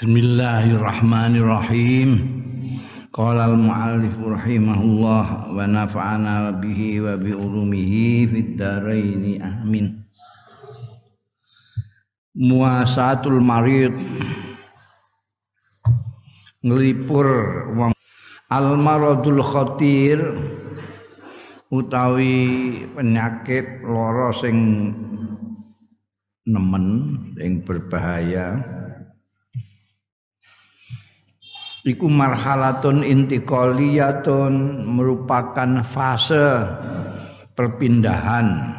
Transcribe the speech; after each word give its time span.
Bismillahirrahmanirrahim. 0.00 2.10
Qala 3.12 3.52
al-mu'allif 3.52 4.16
rahimahullah 4.16 5.52
wa 5.52 5.60
nafa'ana 5.68 6.56
bihi 6.56 7.04
wa 7.04 7.20
bi 7.20 7.36
ulumihi 7.36 8.24
fid 8.32 8.56
dharain 8.56 9.44
amin. 9.44 10.00
Muasatul 12.32 13.44
marid 13.44 13.92
ngelipur 16.64 17.28
wong 17.76 17.92
al 18.48 18.80
maradul 18.80 19.44
khatir 19.44 20.16
utawi 21.68 22.88
penyakit 22.96 23.84
lara 23.84 24.32
sing 24.32 24.56
nemen 26.48 27.20
sing 27.36 27.60
berbahaya 27.68 28.79
iku 31.84 32.06
marhalatun 32.06 33.00
intiqaliyatun 33.04 34.84
merupakan 34.84 35.80
fase 35.84 36.66
perpindahan. 37.56 38.76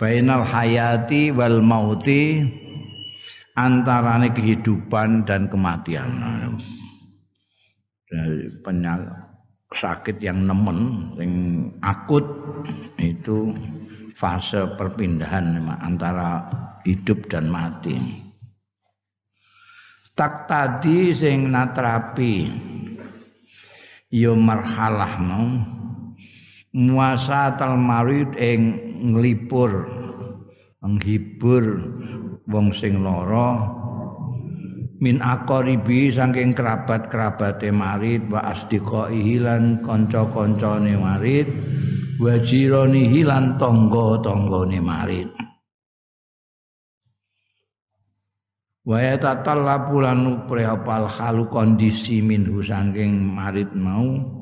Bainal 0.00 0.42
hayati 0.42 1.30
wal 1.30 1.62
mauti 1.62 2.42
antarane 3.54 4.34
kehidupan 4.34 5.22
dan 5.22 5.46
kematian. 5.46 6.10
Penyakit 8.60 9.32
sakit 9.72 10.20
yang 10.20 10.44
nemen 10.44 11.08
yang 11.16 11.34
akut 11.80 12.24
itu 13.00 13.56
fase 14.12 14.68
perpindahan 14.76 15.64
antara 15.80 16.44
hidup 16.84 17.24
dan 17.32 17.48
mati 17.48 17.96
tak 20.12 20.48
tadi 20.48 21.12
sing 21.16 21.48
natrapi. 21.52 22.48
Ya 24.12 24.36
marhalah 24.36 25.16
muasa 26.76 27.56
marid 27.80 28.36
ing 28.36 28.60
nglipur 29.12 29.88
menghibur 30.84 31.64
wong 32.44 32.76
sing 32.76 33.00
lara. 33.00 33.80
Min 35.02 35.18
aqaribi 35.18 36.14
saking 36.14 36.54
kerabat-kerabate 36.54 37.74
marid 37.74 38.22
wa 38.30 38.54
asdiqaihi 38.54 39.42
lan 39.42 39.82
kanca-kancane 39.82 40.94
marid 40.94 41.50
wa 42.22 42.38
jiranihi 42.38 43.26
lan 43.26 43.58
tangga-tanggane 43.58 44.78
marid 44.78 45.26
wa 48.82 48.98
yatatallabu 48.98 50.02
lan 50.02 50.46
prehapal 50.50 51.06
halu 51.06 51.46
kondisi 51.46 52.18
minhu 52.18 52.62
saking 52.62 53.22
marid 53.30 53.70
mau. 53.74 54.40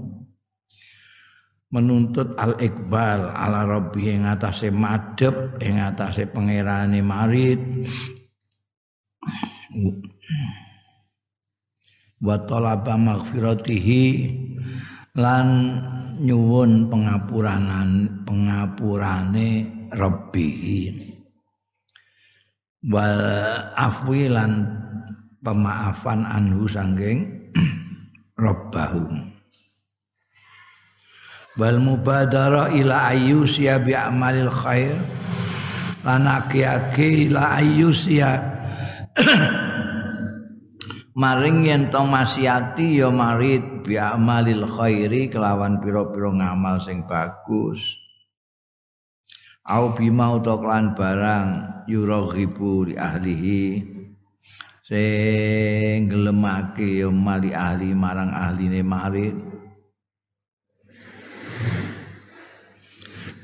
Menuntut 1.71 2.35
al 2.35 2.59
iqbal 2.59 3.31
ala 3.31 3.63
rabbi 3.63 4.11
ing 4.11 4.27
atase 4.27 4.75
madhep 4.75 5.55
ing 5.63 5.79
atase 5.79 6.27
pangerane 6.27 6.99
marid 6.99 7.63
wa 12.19 12.37
talaba 12.43 12.99
maghfiratihi 12.99 14.05
lan 15.15 15.47
nyuwun 16.19 16.91
pengapuranan 16.91 18.19
pengapurane 18.27 19.49
rabbihi 19.95 20.79
wal 22.89 23.21
afwi 23.77 24.33
lan 24.33 24.65
pemaafan 25.45 26.25
anhu 26.25 26.65
sangking 26.65 27.29
rabbahu 28.45 29.05
wal 31.61 31.77
mubadara 31.77 32.73
ila 32.73 33.13
ayyusya 33.13 33.85
bi 33.85 33.93
amalil 33.93 34.49
khair. 34.49 34.97
Lan 36.01 36.25
aki-aki 36.25 37.29
ila 37.29 37.61
ayyusya 37.61 38.41
maring 41.21 41.69
yen 41.69 41.93
to 41.93 42.01
masiati 42.09 43.05
ya 43.05 43.13
marid 43.13 43.85
bi 43.85 44.01
amalil 44.01 44.65
khairi 44.65 45.29
kelawan 45.29 45.77
pira-pira 45.85 46.33
ngamal 46.33 46.81
sing 46.81 47.05
bagus 47.05 48.00
au 49.71 49.95
bima 49.95 50.35
utawa 50.35 50.83
barang 50.91 51.49
yuraghibu 51.87 52.91
li 52.91 52.95
ahlihi. 52.99 53.63
Sing 54.83 56.11
gelemake 56.11 56.99
ya 56.99 57.09
mali 57.15 57.55
ahli 57.55 57.95
marang 57.95 58.35
ahline 58.35 58.83
marid 58.83 59.39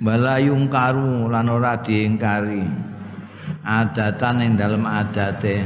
balayung 0.03 0.67
karu 0.67 1.31
lan 1.31 1.47
ora 1.47 1.79
diingkari. 1.81 2.67
Adatan 3.63 4.43
ing 4.43 4.53
dalem 4.59 4.83
adate. 4.83 5.63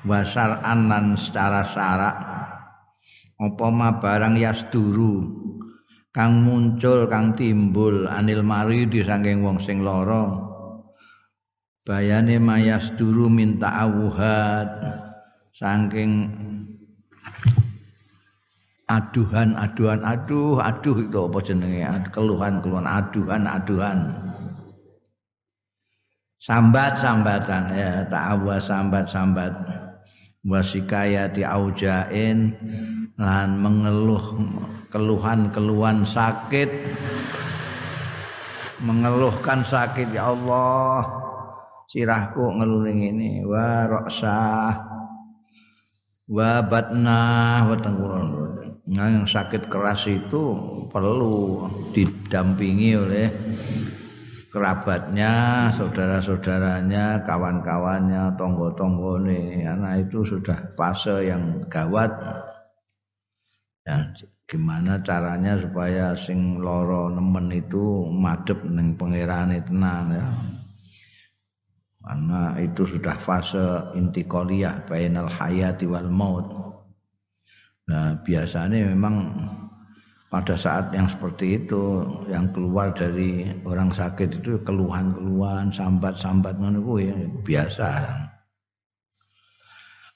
Wasar'an 0.00 0.88
lan 0.88 1.12
secara 1.12 1.60
syarak 1.60 2.16
apa 3.36 3.66
ma 3.68 4.00
barang 4.00 4.36
yasduru 4.36 5.28
kang 6.10 6.42
muncul 6.42 7.06
kang 7.06 7.38
timbul 7.38 8.10
anil 8.10 8.42
mari 8.42 8.86
saking 8.90 9.46
wong 9.46 9.62
sing 9.62 9.82
lara. 9.86 10.50
Bayane 11.86 12.36
mayas 12.38 12.92
duru 12.94 13.26
minta 13.32 13.66
awuhat 13.66 14.68
saking 15.56 16.28
aduhan 18.90 19.54
aduhan 19.54 20.02
aduh 20.02 20.58
aduh 20.58 20.96
itu 20.98 21.18
apa 21.30 21.38
jenenge? 21.46 21.82
Keluhan 22.10 22.58
keluhan 22.62 22.86
aduhan 22.86 23.42
aduhan. 23.46 23.98
Sambat 26.40 26.96
sambatan 26.96 27.68
ya 27.70 28.02
ta'awwa 28.08 28.56
sambat 28.58 29.06
sambat. 29.06 29.52
Wasikayati 30.40 31.44
aujain 31.44 32.56
lan 33.20 33.60
mengeluh 33.60 34.40
keluhan-keluhan 34.90 36.02
sakit 36.04 36.70
mengeluhkan 38.82 39.62
sakit 39.62 40.10
ya 40.12 40.34
Allah 40.34 41.06
sirahku 41.86 42.58
ngeluring 42.58 43.00
ini 43.14 43.32
wa 43.46 43.86
roksah 43.86 44.74
wa 46.30 46.50
batna 46.66 47.22
wa 47.66 47.76
nah, 48.90 49.06
yang 49.10 49.26
sakit 49.26 49.70
keras 49.70 50.06
itu 50.10 50.58
perlu 50.90 51.66
didampingi 51.94 52.90
oleh 52.98 53.26
kerabatnya, 54.50 55.70
saudara-saudaranya, 55.70 57.22
kawan-kawannya, 57.22 58.34
tonggo-tonggo 58.34 59.22
nih, 59.22 59.62
karena 59.62 59.90
itu 60.02 60.26
sudah 60.26 60.74
fase 60.74 61.30
yang 61.30 61.62
gawat. 61.70 62.10
Ya, 63.86 64.10
gimana 64.50 64.98
caranya 64.98 65.54
supaya 65.62 66.18
sing 66.18 66.58
loro 66.58 67.06
nemen 67.06 67.54
itu 67.54 68.10
madep 68.10 68.58
ning 68.66 68.98
pangerane 68.98 69.62
tenang 69.62 70.10
ya? 70.10 70.26
Karena 72.02 72.58
itu 72.58 72.82
sudah 72.82 73.14
fase 73.22 73.94
intiqaliyah 73.94 74.90
bainal 74.90 75.30
hayati 75.30 75.86
wal 75.86 76.10
maut. 76.10 76.50
Nah 77.86 78.18
biasanya 78.26 78.90
memang 78.90 79.30
pada 80.34 80.58
saat 80.58 80.90
yang 80.90 81.06
seperti 81.06 81.62
itu 81.62 82.02
yang 82.26 82.50
keluar 82.50 82.90
dari 82.90 83.54
orang 83.62 83.94
sakit 83.94 84.42
itu 84.42 84.58
keluhan-keluhan 84.66 85.70
sambat-sambat 85.70 86.58
ngono 86.58 86.98
ya 86.98 87.14
biasa 87.46 87.88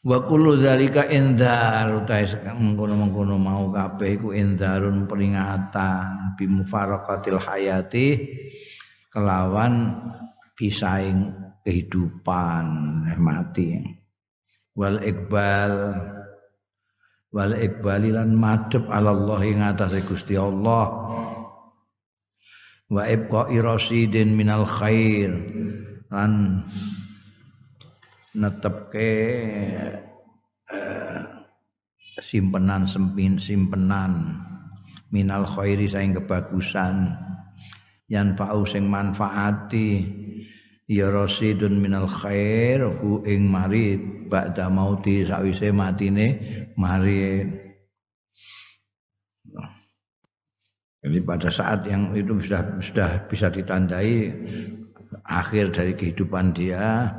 wa 0.04 0.20
kullu 0.28 0.60
zalika 0.60 1.08
indar 1.08 1.88
utahe 1.96 2.28
mengkono-mengkono 2.44 3.40
mau 3.40 3.72
kabeh 3.72 4.20
iku 4.20 4.36
indarun 4.36 5.08
peringatan 5.08 6.36
bi 6.36 6.44
mufaraqatil 6.44 7.40
hayati 7.40 8.20
kelawan 9.08 9.96
pisaing 10.52 11.32
kehidupan 11.64 12.64
eh, 13.08 13.18
mati. 13.18 13.80
Wal 14.76 15.00
iqbal 15.00 15.72
wal 17.32 17.54
iqbalilan 17.56 18.30
madhep 18.36 18.84
ala 18.92 19.10
Allah 19.10 19.40
ing 19.42 19.64
atase 19.64 20.04
Gusti 20.04 20.36
Allah. 20.36 20.86
Wa 22.92 23.08
ibqa 23.08 23.48
irasidin 23.48 24.36
minal 24.36 24.68
khair 24.68 25.32
lan 26.12 26.62
netepke 28.34 29.12
eh, 30.70 31.22
simpenan 32.19 32.86
sempin 32.86 33.38
simpenan. 33.38 34.42
Minal 35.14 35.46
khairi 35.46 35.86
saing 35.86 36.14
kebagusan. 36.19 37.14
Yan 38.10 38.34
fa'u 38.34 38.66
sing 38.66 38.90
manfaati. 38.90 40.22
Ya 40.84 41.08
rasidun 41.08 41.81
minal 41.81 42.10
khair 42.10 42.82
hu 42.82 43.22
ing 43.25 43.46
marid. 43.48 44.28
Ba'da 44.28 44.66
mauti 44.66 45.22
sawise 45.22 45.70
matine 45.70 46.26
marid. 46.75 47.62
Jadi 51.04 51.20
pada 51.20 51.52
saat 51.52 51.84
yang 51.84 52.16
itu 52.16 52.40
sudah 52.40 52.80
sudah 52.80 53.10
bisa 53.28 53.52
ditandai 53.52 54.32
akhir 55.28 55.76
dari 55.76 55.92
kehidupan 55.92 56.56
dia 56.56 57.12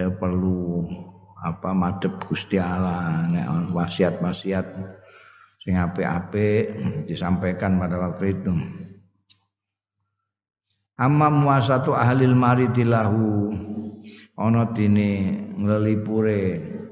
ya 0.00 0.08
perlu 0.08 0.88
apa 1.40 1.76
madep 1.76 2.24
Gusti 2.24 2.56
Allah 2.56 3.28
wasiat-wasiat 3.72 4.66
sing 5.60 5.76
apik-apik 5.76 6.72
disampaikan 7.04 7.76
pada 7.76 8.00
waktu 8.00 8.40
itu. 8.40 8.52
Amma 11.00 11.32
muasatu 11.32 11.96
ahlil 11.96 12.36
maridilahu 12.36 13.52
ana 14.36 14.68
dene 14.72 15.36
nglelipure 15.56 16.40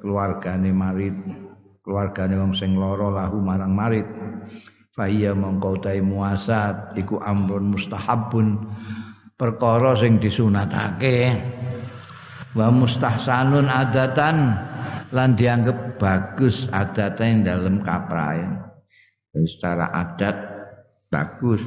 keluargane 0.01 0.73
marid 0.73 1.17
keluargane 1.85 2.37
wong 2.37 2.53
sing 2.57 2.77
lara 2.77 3.09
lahu 3.09 3.41
marang 3.41 3.73
marid 3.73 4.09
Fahiyya 4.99 5.31
mongkau 5.31 5.79
tai 5.79 6.03
muasat 6.03 6.99
iku 6.99 7.23
amrun 7.23 7.71
mustahabun 7.71 8.59
perkara 9.39 9.95
sing 9.95 10.19
disunatake 10.19 11.39
wa 12.59 12.75
mustahsanun 12.75 13.71
adatan 13.71 14.59
lan 15.15 15.39
dianggap 15.39 16.03
bagus 16.03 16.67
adatan 16.75 17.47
dalam 17.47 17.79
kaprayan 17.87 18.59
secara 19.47 19.95
adat 19.95 20.35
bagus. 21.07 21.63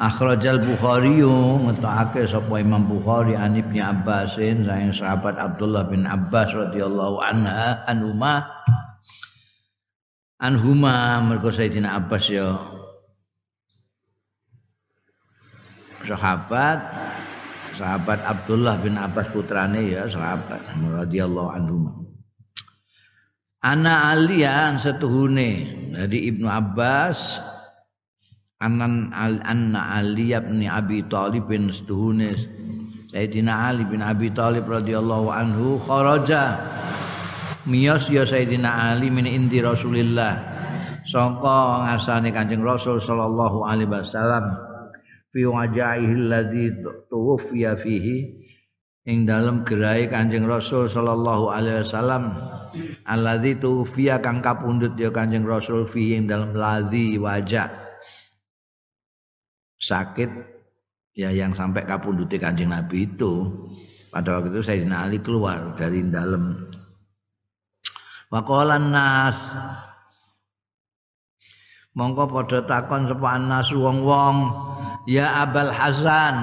Akhrajal 0.00 0.64
Bukhari 0.64 1.20
ngetokake 1.20 2.24
sapa 2.24 2.56
Imam 2.56 2.88
Bukhari 2.88 3.36
an 3.36 3.52
Ibnu 3.52 3.84
Abbasin 3.84 4.64
sayang 4.64 4.96
sahabat 4.96 5.36
Abdullah 5.36 5.84
bin 5.92 6.08
Abbas 6.08 6.56
radhiyallahu 6.56 7.20
anha 7.20 7.84
anhuma. 7.84 8.48
Anhuma 10.40 11.20
mergo 11.20 11.52
Sayyidina 11.52 12.00
Abbas 12.00 12.32
ya 12.32 12.56
sahabat 16.00 16.80
sahabat 17.80 18.20
Abdullah 18.28 18.76
bin 18.84 19.00
Abbas 19.00 19.32
putrane 19.32 19.88
ya 19.88 20.04
sahabat 20.04 20.60
radhiyallahu 20.76 21.48
anhuma. 21.48 21.96
Ana 23.64 24.12
Ali 24.12 24.44
yang 24.44 24.76
setuhune 24.76 25.64
dari 25.96 26.28
Ibnu 26.28 26.48
Abbas 26.48 27.40
Anan 28.60 29.08
al 29.16 29.40
anna 29.40 29.96
Ali 29.96 30.36
bin 30.36 30.68
Abi 30.68 31.00
Thalib 31.08 31.48
bin 31.48 31.72
Stuhunis 31.72 32.44
Sayyidina 33.08 33.72
Ali 33.72 33.88
bin 33.88 34.04
Abi 34.04 34.30
Thalib 34.30 34.70
radhiyallahu 34.70 35.34
anhu 35.34 35.80
kharaja. 35.82 36.62
Miyos 37.66 38.06
ya 38.06 38.22
Sayyidina 38.22 38.94
Ali 38.94 39.10
min 39.10 39.26
indi 39.26 39.58
Rasulillah. 39.58 40.38
Sangka 41.08 41.90
ngasane 41.90 42.30
Kanjeng 42.30 42.62
Rasul 42.62 43.02
sallallahu 43.02 43.66
alaihi 43.66 43.90
wasallam 43.90 44.69
fi 45.30 45.46
wajahihi 45.46 46.14
alladzi 46.14 46.66
tuwfiya 47.08 47.78
fihi. 47.78 48.38
Ing 49.08 49.24
dalam 49.24 49.64
gerai 49.64 50.12
Kanjeng 50.12 50.44
Rasul 50.44 50.84
sallallahu 50.84 51.48
alaihi 51.48 51.80
wasallam 51.82 52.36
alladzi 53.08 53.56
tuwfiya 53.56 54.20
kang 54.20 54.44
kapundhut 54.44 54.92
ya 55.00 55.08
Kanjeng 55.08 55.48
Rasul 55.48 55.88
fihi 55.88 56.20
ing 56.20 56.28
dalam 56.28 56.52
ladzi 56.52 57.16
wajah. 57.16 57.70
Sakit 59.80 60.28
ya 61.16 61.32
yang 61.32 61.56
sampai 61.56 61.88
kapunduti 61.88 62.36
kanjeng 62.36 62.68
Nabi 62.68 63.08
itu. 63.08 63.48
Pada 64.10 64.36
waktu 64.36 64.52
itu 64.52 64.60
Sayyidina 64.66 65.06
Ali 65.06 65.22
keluar 65.22 65.72
dari 65.78 66.02
dalam. 66.04 66.68
Waqalan 68.28 68.90
nas 68.90 69.38
Mongko 71.90 72.30
padha 72.30 72.62
takon 72.62 73.10
sapa 73.10 73.34
anas 73.34 73.74
wong-wong 73.74 74.69
ya 75.06 75.46
Abul 75.46 75.72
Hasan. 75.72 76.36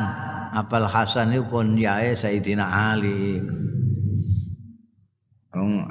Abul 0.56 0.88
Hasan 0.88 1.36
iku 1.36 1.62
kunyae 1.62 2.16
Sayyidina 2.16 2.66
Ali. 2.96 3.42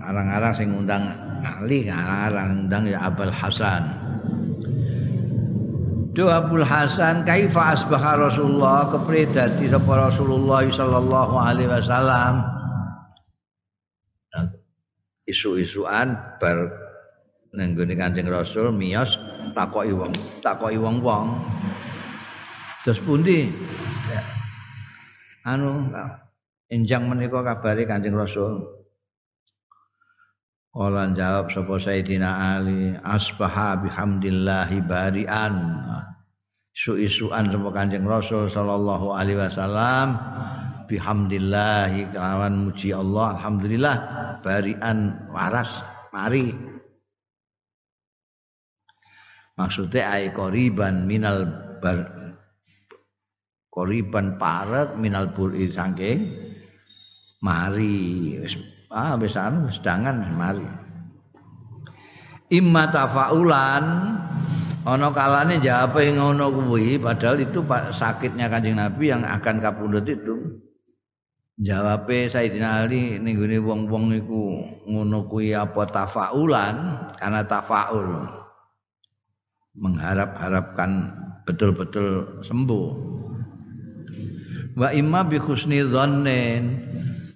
Arang-arang 0.06 0.54
sing 0.54 0.70
ngundang 0.70 1.04
Ali 1.42 1.90
arang-arang 1.90 2.66
ngundang 2.66 2.84
ya 2.88 3.10
Abul 3.10 3.34
Hasan. 3.34 4.06
Do 6.16 6.32
Abdul 6.32 6.64
Hasan 6.64 7.28
kaifa 7.28 7.76
asbaha 7.76 8.16
Rasulullah? 8.16 8.88
Kepriye 8.88 9.28
dadi 9.36 9.68
sapa 9.68 10.08
Rasulullah 10.08 10.64
sallallahu 10.64 11.34
alaihi 11.36 11.68
wasallam? 11.68 12.40
Isu-isuan 15.28 16.16
bar 16.40 16.72
nang 17.52 17.76
Kanjeng 17.76 18.32
Rasul 18.32 18.72
miyos 18.72 19.20
takoki 19.52 19.92
wong 19.92 20.12
takoki 20.40 20.80
wong-wong 20.80 21.36
terus 22.86 23.02
pundi 23.02 23.50
ya. 24.14 24.22
anu 25.42 25.90
enjang 26.70 27.10
menika 27.10 27.42
kabare 27.42 27.82
Kanjeng 27.82 28.14
Rasul 28.14 28.62
Olan 30.76 31.16
jawab 31.16 31.48
sapa 31.48 31.80
Sayyidina 31.80 32.60
Ali 32.60 32.92
asbaha 33.00 33.80
bihamdillahi 33.80 34.84
barian. 34.84 35.80
Isu-isuan 36.76 37.48
sapa 37.48 37.72
Kanjeng 37.72 38.04
Rasul 38.04 38.52
sallallahu 38.52 39.16
alaihi 39.16 39.40
wasallam 39.40 40.20
bihamdillahi 40.84 42.12
kelawan 42.12 42.68
muji 42.68 42.92
Allah 42.92 43.40
alhamdulillah 43.40 43.96
barian 44.44 45.16
waras 45.32 45.80
mari. 46.12 46.52
Maksudnya 49.56 50.12
ai 50.12 50.28
koriban 50.36 51.08
minal 51.08 51.48
bar 51.80 52.25
koriban 53.76 54.40
parek 54.40 54.96
minal 54.96 55.36
buri 55.36 55.68
saking 55.68 56.32
mari. 57.44 58.40
Ah 58.88 59.20
wis 59.20 59.36
anu 59.36 59.68
sedangan 59.68 60.16
mari. 60.32 60.64
Imma 62.48 62.88
tafaulan 62.88 63.84
ana 64.88 65.08
kalane 65.12 65.60
jawabe 65.60 66.08
ngono 66.16 66.48
kuwi 66.48 66.96
padahal 66.96 67.36
itu 67.42 67.60
pak 67.60 67.92
sakitnya 67.92 68.48
Kanjeng 68.48 68.80
Nabi 68.80 69.12
yang 69.12 69.28
akan 69.28 69.60
kapundhut 69.60 70.08
itu. 70.08 70.64
Jawabe 71.56 72.28
Sayyidina 72.28 72.84
Ali 72.84 73.16
ning 73.16 73.40
gone 73.40 73.56
wong-wong 73.60 74.12
iku 74.12 74.44
ngono 74.88 75.24
kuwi 75.28 75.52
apa 75.52 75.88
tafaulan? 75.88 76.76
Karena 77.16 77.44
tafaul. 77.44 78.28
Mengharap-harapkan 79.76 81.12
betul-betul 81.44 82.40
sembuh 82.44 83.16
wa 84.76 84.92
imma 84.92 85.24
bi 85.24 85.40
husni 85.40 85.80
dhannin. 85.80 86.64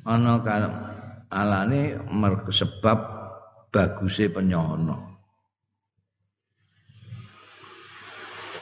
Ana 0.04 0.40
alane 1.30 1.97
sebab 2.50 2.99
baguse 3.70 4.32
penyono. 4.32 5.11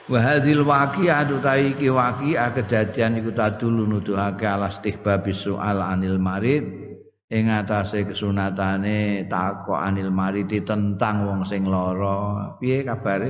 Wa 0.09 0.19
hadhil 0.25 0.65
waqi'ah 0.65 1.29
utawi 1.29 1.77
iki 1.77 1.87
waqi'ah 1.93 2.49
kedadian 2.57 3.21
iku 3.21 3.29
tadulu 3.29 3.85
nuduhake 3.85 4.41
ala 4.41 4.73
istihbab 4.73 5.21
soal 5.29 5.85
anil 5.85 6.17
marid. 6.17 6.65
Ing 7.29 7.45
atase 7.45 8.09
kesunatane 8.09 9.29
takok 9.29 9.77
anil 9.77 10.09
marid 10.09 10.49
tentang 10.65 11.29
wong 11.29 11.45
sing 11.45 11.69
lara. 11.69 12.57
Piye 12.57 12.81
kabare 12.81 13.29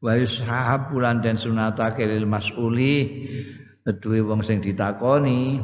wa 0.00 0.16
yushahab 0.16 0.90
bulan 0.90 1.20
den 1.20 1.36
sunatake 1.36 2.08
lil 2.08 2.24
mas'uli. 2.24 3.28
Kedue 3.80 4.20
wong 4.20 4.44
sing 4.44 4.60
ditakoni 4.60 5.56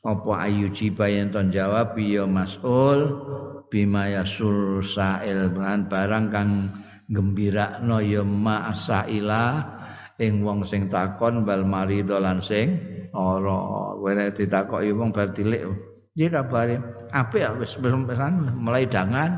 apa 0.00 0.32
ayu 0.48 0.72
jiba 0.72 1.04
yang 1.10 1.28
ton 1.28 1.52
jawab 1.52 1.96
ya 2.00 2.24
mas'ul. 2.24 3.12
Bima 3.66 4.06
yasul 4.06 4.80
sa'il 4.80 5.50
barang 5.52 6.24
kang 6.30 6.70
gembira 7.10 7.82
ya 7.82 8.22
ma 8.22 8.70
saila 8.70 9.74
ing 10.22 10.46
wong 10.46 10.62
sing 10.64 10.86
takon 10.86 11.42
bal 11.42 11.66
marido 11.66 12.16
lan 12.22 12.38
sing 12.40 12.78
ora. 13.12 13.92
Wene 13.98 14.30
ditakoki 14.30 14.94
wong 14.94 15.10
bar 15.10 15.34
tilik 15.34 15.66
piye 16.16 16.32
kabare 16.32 16.80
apik 17.12 17.44
wis 17.60 17.76
mulai 17.76 18.88
dangan 18.88 19.36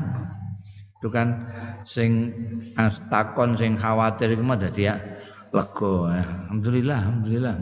itu 0.99 1.07
kan 1.07 1.47
sing 1.87 2.35
takon 3.07 3.55
sing 3.55 3.79
khawatir 3.79 4.35
iku 4.35 4.43
mah 4.43 4.59
dadi 4.59 4.91
ya 4.91 4.99
lega 5.55 5.95
alhamdulillah 6.11 6.97
alhamdulillah. 6.99 7.55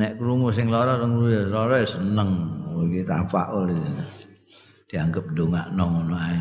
Nek 0.00 0.16
krungu 0.16 0.52
sing 0.54 0.72
lara 0.72 1.00
lara 1.00 1.76
ya 1.80 1.88
seneng. 1.88 2.30
Iki 2.80 3.04
tafaul 3.04 3.76
dianggap 4.88 5.24
ndongakno 5.32 5.84
ngono 5.84 6.16
ae. 6.16 6.40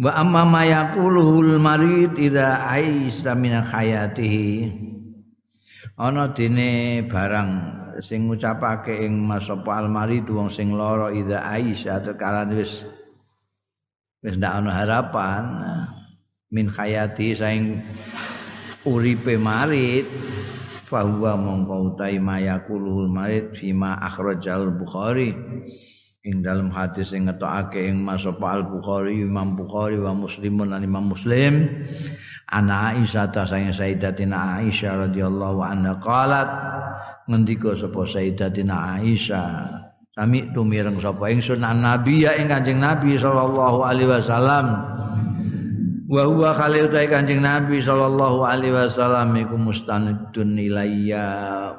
Wa 0.00 0.12
amma 0.20 0.44
ma 0.44 0.62
yaquluhul 0.64 1.56
marid 1.56 2.16
idza 2.20 2.68
aisa 2.68 3.32
min 3.36 3.60
hayatihi. 3.60 4.48
Ana 6.00 6.32
dene 6.32 7.04
barang 7.08 7.79
sing 8.00 8.28
ngucapake 8.28 9.04
ing 9.04 9.24
masapa 9.24 9.80
almarid 9.80 10.26
wong 10.28 10.48
sing 10.48 10.72
lara 10.72 11.12
idza 11.12 11.44
aisa 11.44 12.00
tekala 12.00 12.48
wis 12.48 12.84
wis 14.24 14.34
ndak 14.36 14.52
ana 14.60 14.70
harapan 14.72 15.44
min 16.50 16.66
hayati 16.68 17.36
saing 17.36 17.80
uripe 18.88 19.36
marid 19.36 20.08
fahuwa 20.88 21.38
mongko 21.38 21.94
utai 21.94 22.18
mayakuluhul 22.18 23.06
marid 23.06 23.54
fima 23.54 23.94
akhrajahul 24.02 24.74
bukhari. 24.74 25.30
Ing 26.20 26.44
dalam 26.44 26.68
hadis 26.68 27.16
sing 27.16 27.24
ngetokake 27.24 27.80
ing 27.88 28.04
masapa 28.04 28.60
al 28.60 28.68
bukhari 28.68 29.24
imam 29.24 29.56
bukhari 29.56 29.96
wa 29.96 30.12
muslimun 30.12 30.68
lan 30.68 30.84
imam 30.84 31.08
muslim 31.16 31.64
ana 32.52 32.92
aisyah 32.92 33.32
ta 33.32 33.48
sayyidatina 33.48 34.60
aisyah 34.60 35.08
radhiyallahu 35.08 35.64
anha 35.64 35.96
qalat 35.96 36.50
ngendika 37.30 37.78
sapa 37.78 38.02
sayyidatina 38.10 38.98
aisyah 38.98 39.70
sami 40.10 40.50
tumireng 40.50 40.98
sapa 40.98 41.30
ingsun 41.30 41.62
nabi 41.62 42.26
ya 42.26 42.34
ing 42.34 42.50
kanjeng 42.50 42.82
nabi 42.82 43.14
sallallahu 43.14 43.86
alaihi 43.86 44.10
wasallam. 44.10 44.90
Wa 46.10 46.26
huwa 46.26 46.50
khalil 46.58 46.90
utai 46.90 47.06
kanjeng 47.06 47.38
Nabi 47.38 47.78
sallallahu 47.78 48.42
alaihi 48.42 48.74
wasallam 48.74 49.30
iku 49.38 49.54
mustanidun 49.54 50.58
ilayya 50.58 51.22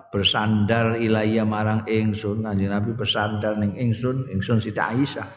bersandar 0.08 0.96
ilayya 0.96 1.44
marang 1.44 1.84
ingsun. 1.84 2.40
Kanjeng 2.40 2.72
Nabi 2.72 2.96
bersandar 2.96 3.60
ning 3.60 3.76
ingsun 3.76 4.32
ingsun 4.32 4.64
Siti 4.64 4.80
Aisyah. 4.80 5.28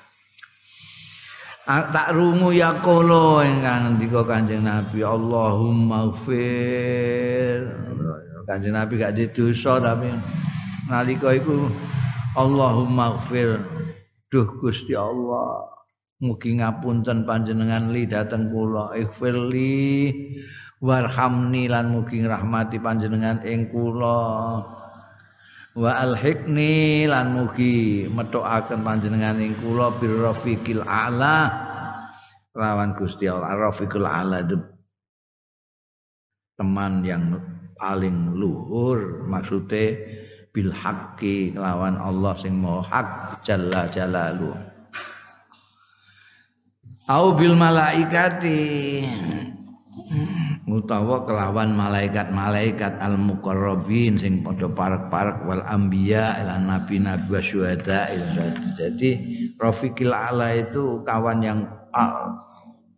Tak 1.66 2.14
rungu 2.14 2.54
ya 2.54 2.78
kolo 2.87 3.42
ingkang 3.42 3.99
ndika 3.99 4.23
kanjeng 4.23 4.62
Nabi 4.62 5.02
Allahumma 5.02 6.14
gfir 6.14 7.66
kanjeng 8.45 8.77
Nabi 8.77 9.01
gak 9.01 9.17
didosa 9.17 9.81
tapi 9.81 10.13
nalika 10.89 11.33
iku 11.33 11.69
Allahumma 12.37 13.17
gfir 13.25 13.59
duh 14.29 14.49
Gusti 14.61 14.93
Allah 14.93 15.75
Mugi 16.25 16.57
ngapunten 16.57 17.29
panjenengan 17.29 17.93
li 17.93 18.09
dateng 18.09 18.49
kula. 18.49 18.97
Ighfirli 18.97 20.09
warhamni 20.81 21.69
lan 21.69 21.93
mugi 21.93 22.25
ngrahmati 22.25 22.81
panjenengan 22.81 23.45
ing 23.45 23.69
kula. 23.69 24.63
Wa 25.77 25.91
alhiqni 26.01 27.05
lan 27.11 27.35
mugi 27.37 28.07
methokaken 28.07 28.81
panjenengan 28.81 29.37
ing 29.37 29.53
kula 29.61 29.93
birrafiqil 30.01 30.87
a'la. 30.87 31.51
Lawan 32.57 32.97
Gusti 32.97 33.29
Allah 33.29 33.53
rafiqul 33.59 34.07
a'la 34.09 34.47
teman 36.55 37.03
yang 37.03 37.37
paling 37.78 38.35
luhur 38.35 39.26
maksudnya 39.26 39.99
bil 40.54 40.71
haqqi 40.71 41.54
lawan 41.59 41.99
Allah 41.99 42.35
sing 42.38 42.59
maha 42.59 42.83
hak 42.87 43.09
jalla 43.43 43.90
jalaluhu 43.90 44.75
au 47.09 47.37
bil 47.37 47.57
malaikati. 47.57 49.04
Utawa 50.64 51.23
kelawan 51.28 51.76
malaikat-malaikat 51.76 52.99
al 52.99 53.14
muqarrabin 53.21 54.19
sing 54.19 54.40
padha 54.43 54.66
parek-parek 54.66 55.45
wal 55.47 55.62
anbiya 55.71 56.40
lan 56.40 56.66
nabi-nabi 56.66 57.31
wa 57.31 57.38
syuhada 57.38 58.09
jadi 58.75 59.11
rafiqil 59.61 60.11
ala 60.11 60.57
itu 60.57 61.04
kawan 61.07 61.47
yang 61.47 61.69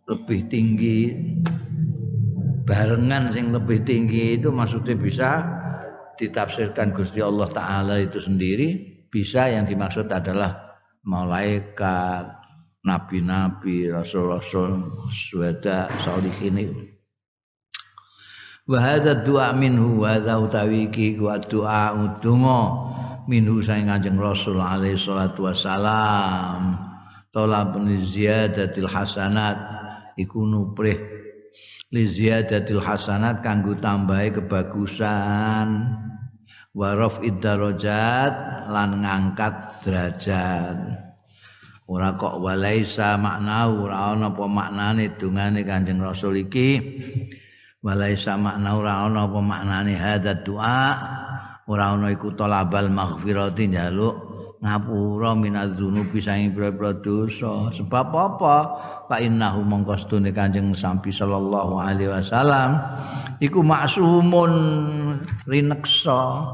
lebih 0.08 0.46
tinggi 0.48 1.10
barengan 2.66 3.30
sing 3.30 3.54
lebih 3.54 3.86
tinggi 3.86 4.36
itu 4.36 4.50
maksudnya 4.50 4.98
bisa 4.98 5.30
ditafsirkan 6.18 6.90
Gusti 6.90 7.22
Allah 7.22 7.46
taala 7.46 8.02
itu 8.02 8.18
sendiri 8.18 8.98
bisa 9.06 9.46
yang 9.46 9.64
dimaksud 9.64 10.10
adalah 10.10 10.76
malaikat 11.06 12.36
nabi-nabi, 12.86 13.90
rasul-rasul, 13.90 14.90
suwada, 15.10 15.90
salihin 16.02 16.56
itu. 16.58 16.82
Wa 18.66 18.82
hadza 18.82 19.22
du'a 19.22 19.54
minhu 19.54 20.02
wa 20.02 20.18
hadza 20.18 20.42
utawi 20.42 20.90
iki 20.90 21.18
wa 21.22 21.38
du'a 21.38 21.94
udunga 21.94 22.62
minhu 23.30 23.62
saing 23.62 23.86
Kanjeng 23.86 24.18
Rasul 24.18 24.58
alaihi 24.58 24.98
salatu 24.98 25.46
wasalam. 25.46 26.74
Talab 27.30 27.78
ziyadatil 27.78 28.90
hasanat 28.90 29.54
iku 30.18 30.42
nuprih 30.42 31.15
li 31.94 32.04
ziyadatil 32.04 32.82
hasanat 32.82 33.40
kanggo 33.40 33.78
tambahi 33.78 34.34
kebagusan. 34.34 35.68
Wa 36.76 36.92
raf'id 36.92 37.40
darajat 37.40 38.68
lan 38.68 39.00
ngangkat 39.00 39.54
derajat. 39.80 41.06
ora 41.86 42.18
kok 42.18 42.42
walaisa 42.42 43.14
makna 43.14 43.70
ora 43.70 44.10
ana 44.10 44.34
apa 44.34 44.44
maknane 44.50 45.14
dungane 45.14 45.62
Kanjeng 45.62 46.02
Rasul 46.02 46.42
iki. 46.42 46.82
Walaisa 47.78 48.34
makna 48.34 48.74
ora 48.74 49.06
ana 49.06 49.30
apa 49.30 49.38
maknane 49.38 49.94
hadza 49.94 50.34
doa 50.42 50.98
ora 51.70 51.94
ana 51.94 52.10
iku 52.10 52.34
talabal 52.34 52.90
maghfirati 52.90 53.70
njaluk 53.70 54.25
ngapura 54.60 55.36
minadzunubi 55.36 56.18
saing 56.20 56.52
pira-pira 56.56 56.96
dosa. 56.96 57.68
Sebab 57.72 58.06
apa? 58.12 58.56
Fa 59.06 59.16
innahu 59.20 59.62
mongko 59.62 59.94
stune 60.00 60.32
Kanjeng 60.32 60.72
Sampi 60.72 61.12
sallallahu 61.12 61.78
alaihi 61.78 62.10
wasallam 62.10 62.80
iku 63.38 63.60
maksumun 63.62 64.52
rineksa 65.46 66.46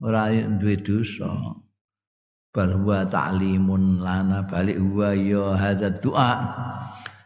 ora 0.00 0.30
duwe 0.30 0.78
dosa. 0.78 1.30
Bal 2.54 2.78
ta'limun 3.10 3.98
lana 3.98 4.46
balik 4.46 4.78
huwa 4.78 5.10
ya 5.10 5.58
hadza 5.58 5.90
doa 5.98 6.38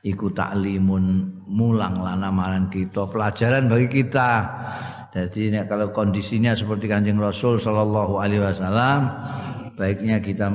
iku 0.00 0.32
ta'limun 0.32 1.36
mulang 1.44 2.00
lana 2.00 2.32
marang 2.32 2.72
kita 2.72 3.04
pelajaran 3.12 3.68
bagi 3.68 4.04
kita. 4.04 4.48
Jadi 5.12 5.52
kalau 5.68 5.88
kondisinya 5.92 6.52
seperti 6.52 6.84
kanjeng 6.84 7.16
Rasul 7.16 7.56
Shallallahu 7.56 8.20
Alaihi 8.20 8.44
Wasallam 8.44 9.08
baiknya 9.78 10.18
kita 10.18 10.50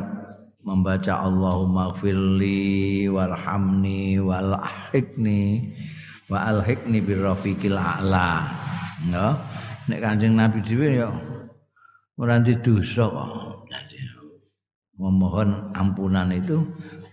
membaca 0.68 1.24
Allahumma 1.24 1.96
gfirli 1.96 3.08
warhamni 3.08 4.20
walahikni 4.20 5.72
wa 6.28 6.44
alhikni 6.44 7.00
birrafiqil 7.00 7.80
a'la. 7.80 8.44
Ya. 9.08 9.40
Nek 9.88 10.00
kanjeng 10.00 10.36
Nabi 10.36 10.64
dhewe 10.64 10.90
ya 10.96 11.12
ora 12.16 12.40
dosa 12.40 13.10
memohon 14.94 15.74
ampunan 15.74 16.30
itu 16.30 16.62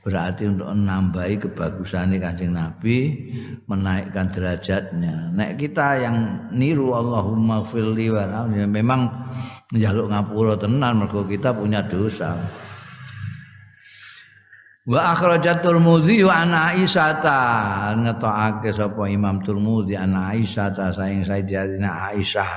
berarti 0.05 0.49
untuk 0.49 0.69
menambahi 0.71 1.41
kebagusan 1.41 2.15
kancing 2.21 2.55
Nabi 2.55 3.17
menaikkan 3.67 4.31
derajatnya. 4.33 5.33
Nek 5.35 5.61
kita 5.61 5.99
yang 6.01 6.17
niru 6.53 6.93
Allahumma 6.95 7.65
firli 7.67 8.13
wa 8.13 8.47
ya 8.53 8.69
memang 8.69 9.09
njaluk 9.71 10.11
ngapura 10.11 10.55
tenan 10.59 11.03
mergo 11.03 11.23
kita 11.23 11.55
punya 11.55 11.83
dosa. 11.87 12.35
Wa 14.91 15.15
akhrajat 15.15 15.63
Tirmidzi 15.63 16.27
wa 16.27 16.35
an 16.43 16.51
Aisyah 16.51 17.95
ngetokake 18.01 18.75
sapa 18.75 19.07
Imam 19.07 19.39
Tirmidzi 19.39 19.95
an 19.95 20.19
Aisyah 20.19 20.69
ta 20.75 20.91
saing 20.91 21.23
Sayyidatina 21.23 22.11
Aisyah 22.11 22.51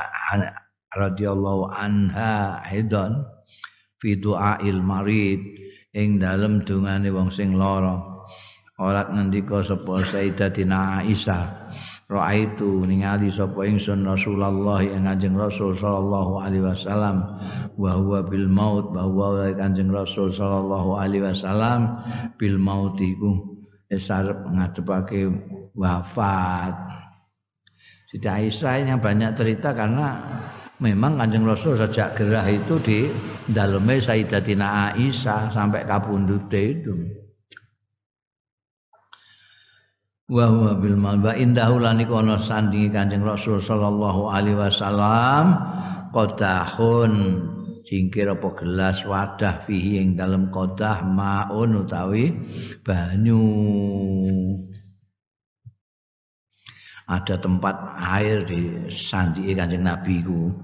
radhiyallahu 0.93 1.69
anha 1.69 2.63
aidan 2.65 3.21
fi 4.01 4.17
du'ail 4.17 4.81
marid 4.81 5.41
ing 5.93 6.17
dalem 6.17 6.65
dungane 6.65 7.13
wong 7.13 7.29
sing 7.29 7.53
lara. 7.53 8.01
Ora 8.81 9.05
ngendika 9.13 9.61
sapa 9.61 10.01
Sayyidatina 10.01 11.05
Aisyah 11.05 11.43
Ra'aitu 12.13 12.85
ningali 12.85 13.33
sapa 13.33 13.65
ingsun 13.65 14.05
Rasulullah 14.05 14.85
yang 14.85 15.09
Kanjeng 15.09 15.33
Rasul 15.33 15.73
sallallahu 15.73 16.45
alaihi 16.45 16.61
wasallam. 16.61 17.25
Wa 17.73 17.97
huwa 17.97 18.21
bil 18.21 18.45
maut 18.45 18.93
bahwa 18.93 19.49
Kanjeng 19.57 19.89
Rasul 19.89 20.29
sallallahu 20.29 20.93
alaihi 20.93 21.25
wasallam 21.25 21.97
bil 22.37 22.61
maut 22.61 23.01
iku. 23.01 23.57
Esarep 23.89 24.45
ngadepake 24.45 25.25
wafat. 25.73 26.77
Siti 28.13 28.29
Aisyah 28.29 28.93
yang 28.93 29.01
banyak 29.01 29.33
cerita 29.33 29.73
karena 29.73 30.21
memang 30.77 31.17
Kanjeng 31.17 31.49
Rasul 31.49 31.73
sejak 31.73 32.13
gerah 32.13 32.45
itu 32.45 32.77
di 32.77 33.09
dalamnya 33.49 33.97
Sayyidatina 33.97 34.93
Aisyah 34.93 35.49
sampai 35.49 35.81
kapundute 35.89 36.77
itu. 36.77 37.22
Wa 40.31 40.47
huwa 40.47 40.71
bil 40.79 40.95
malba. 40.95 41.35
Indahu 41.35 41.83
lan 41.83 41.99
ana 41.99 42.39
sandingi 42.39 42.87
Kanjeng 42.87 43.27
Rasul 43.27 43.59
sallallahu 43.59 44.31
alaihi 44.31 44.55
wasallam 44.55 45.59
qadahun 46.15 47.11
cingkir 47.83 48.31
apa 48.31 48.47
gelas 48.55 49.03
wadah 49.03 49.67
fihi 49.67 49.99
ing 49.99 50.15
dalam 50.15 50.47
qadah 50.47 51.03
maun 51.03 51.83
utawi 51.83 52.31
banyu. 52.87 53.43
Ada 57.03 57.35
tempat 57.35 57.99
air 57.99 58.47
di 58.47 58.87
sandi 58.87 59.51
Kanjeng 59.51 59.83
Nabi 59.83 60.23
ku. 60.23 60.55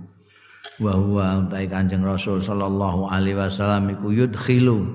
Wa 0.80 0.96
huwa 0.96 1.52
Kanjeng 1.52 2.08
Rasul 2.08 2.40
sallallahu 2.40 3.12
alaihi 3.12 3.36
wasallam 3.36 3.92
iku 3.92 4.16
yudkhilu 4.16 4.88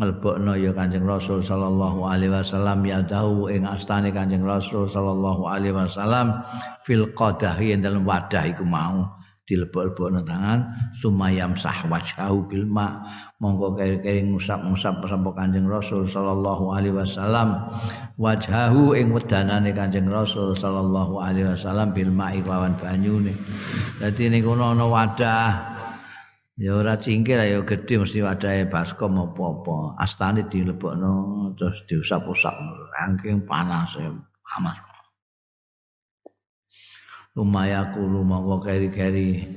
ngelbokno 0.00 0.56
ya 0.56 0.72
Kanjeng 0.72 1.04
Rasul 1.04 1.44
sallallahu 1.44 2.08
alaihi 2.08 2.32
wasallam 2.32 2.80
ya 2.88 3.04
dahu 3.04 3.52
ing 3.52 3.68
astane 3.68 4.08
Kanjeng 4.08 4.40
Rasul 4.40 4.88
sallallahu 4.88 5.44
alaihi 5.44 5.76
wasallam 5.76 6.40
fil 6.88 7.12
qadahi 7.12 7.76
dalam 7.76 8.08
wadah 8.08 8.48
iku 8.48 8.64
mau 8.64 9.20
dilebok-lebokno 9.44 10.22
tangan 10.22 10.62
sumayam 10.94 11.58
sah 11.58 11.84
wajhahu 11.90 12.46
bil 12.46 12.64
ma. 12.70 13.02
Monggo 13.40 13.72
keri-keri 13.72 14.24
ngusap-ngusap 14.30 15.00
sapa 15.04 15.30
Kanjeng 15.36 15.66
Rasul 15.66 16.06
sallallahu 16.06 16.76
alaihi 16.76 16.94
wasallam 16.94 17.72
wajhahu 18.16 18.94
ing 18.94 19.10
wedanane 19.10 19.74
Kanjeng 19.74 20.06
Rasul 20.06 20.54
sallallahu 20.54 21.18
alaihi 21.18 21.50
wasallam 21.50 21.90
bil 21.90 22.12
ma 22.14 22.30
lawan 22.30 22.78
banyune. 22.78 23.34
Dadi 23.98 24.32
ning 24.32 24.44
kono 24.46 24.76
ana 24.76 24.86
wadah 24.86 25.69
ya 26.60 26.76
ora 26.76 27.00
cingkir 27.00 27.40
ya 27.40 27.64
gedhe 27.64 28.04
mesti 28.04 28.20
wadahe 28.20 28.68
baskom 28.68 29.16
apa-apa. 29.16 29.96
Astane 29.96 30.44
dilebokno 30.44 31.56
terus 31.56 31.80
diusap-usap. 31.88 32.52
Saking 33.00 33.48
panas 33.48 33.96
panas. 33.96 34.78
Lumayakulu 37.32 38.20
monggo 38.20 38.60
keri-keri. 38.60 39.48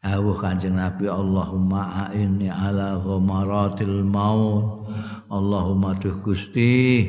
Awuh 0.00 0.32
kanjeng 0.40 0.80
Nabi 0.80 1.12
Allahumma 1.12 2.08
a'inni 2.08 2.48
ala 2.48 3.00
ghamaratil 3.00 4.04
maut. 4.04 4.88
Allahumma 5.28 5.96
duh 5.96 6.20
Gusti. 6.20 7.04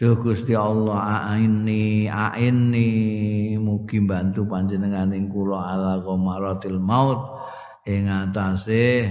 Duh 0.00 0.16
Gusti 0.20 0.56
Allah 0.56 1.28
a'inni 1.28 2.08
a'inni. 2.08 2.88
Mugi 3.60 4.00
bantu 4.04 4.48
panjenengan 4.48 5.12
ing 5.12 5.28
kula 5.28 5.76
ala 5.76 5.92
ghamaratil 6.00 6.80
maut 6.80 7.39
ing 7.88 8.10
atase 8.10 9.08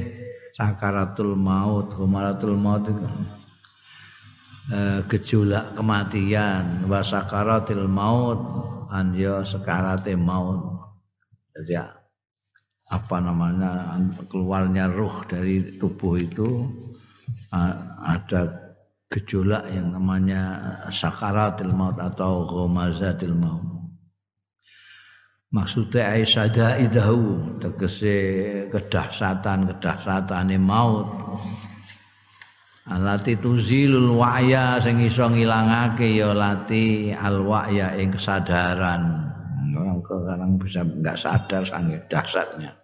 sakaratul 0.53 1.33
maut 1.33 1.89
ghamaratul 1.95 2.59
maut 2.59 2.83
eh, 4.69 4.99
gejolak 5.07 5.73
kematian. 5.73 6.85
Wa 6.85 7.01
sakaratil 7.01 7.87
maut 7.89 8.39
an 8.91 9.15
ya 9.15 9.41
maut. 10.19 10.61
Jadi 11.55 11.73
apa 12.89 13.17
namanya 13.21 13.93
keluarnya 14.27 14.89
ruh 14.89 15.21
dari 15.29 15.77
tubuh 15.77 16.17
itu 16.17 16.65
ada 18.01 18.73
gejolak 19.09 19.65
yang 19.73 19.93
namanya 19.93 20.41
sakaratil 20.93 21.73
maut 21.73 21.97
atau 21.97 22.45
ghomazatil 22.45 23.33
maut 23.33 23.78
maksudnya 25.53 26.17
aisyada 26.17 26.77
idahu 26.81 27.57
tegese 27.61 28.17
kedahsatan 28.69 29.69
kedahsatane 29.69 30.57
maut. 30.57 31.07
Alati 32.89 33.37
tuzilul 33.37 34.17
wa'ya 34.17 34.81
sing 34.81 34.97
iso 35.05 35.29
ngilangake 35.29 36.09
ya 36.09 36.33
lati 36.33 37.13
al 37.13 37.45
wa'ya 37.45 37.93
ing 38.01 38.09
kesadaran. 38.17 39.29
Orang 39.77 40.01
kadang 40.01 40.57
bisa 40.57 40.81
enggak 40.81 41.13
sadar 41.21 41.61
sange 41.61 42.01
dahsyatnya 42.09 42.79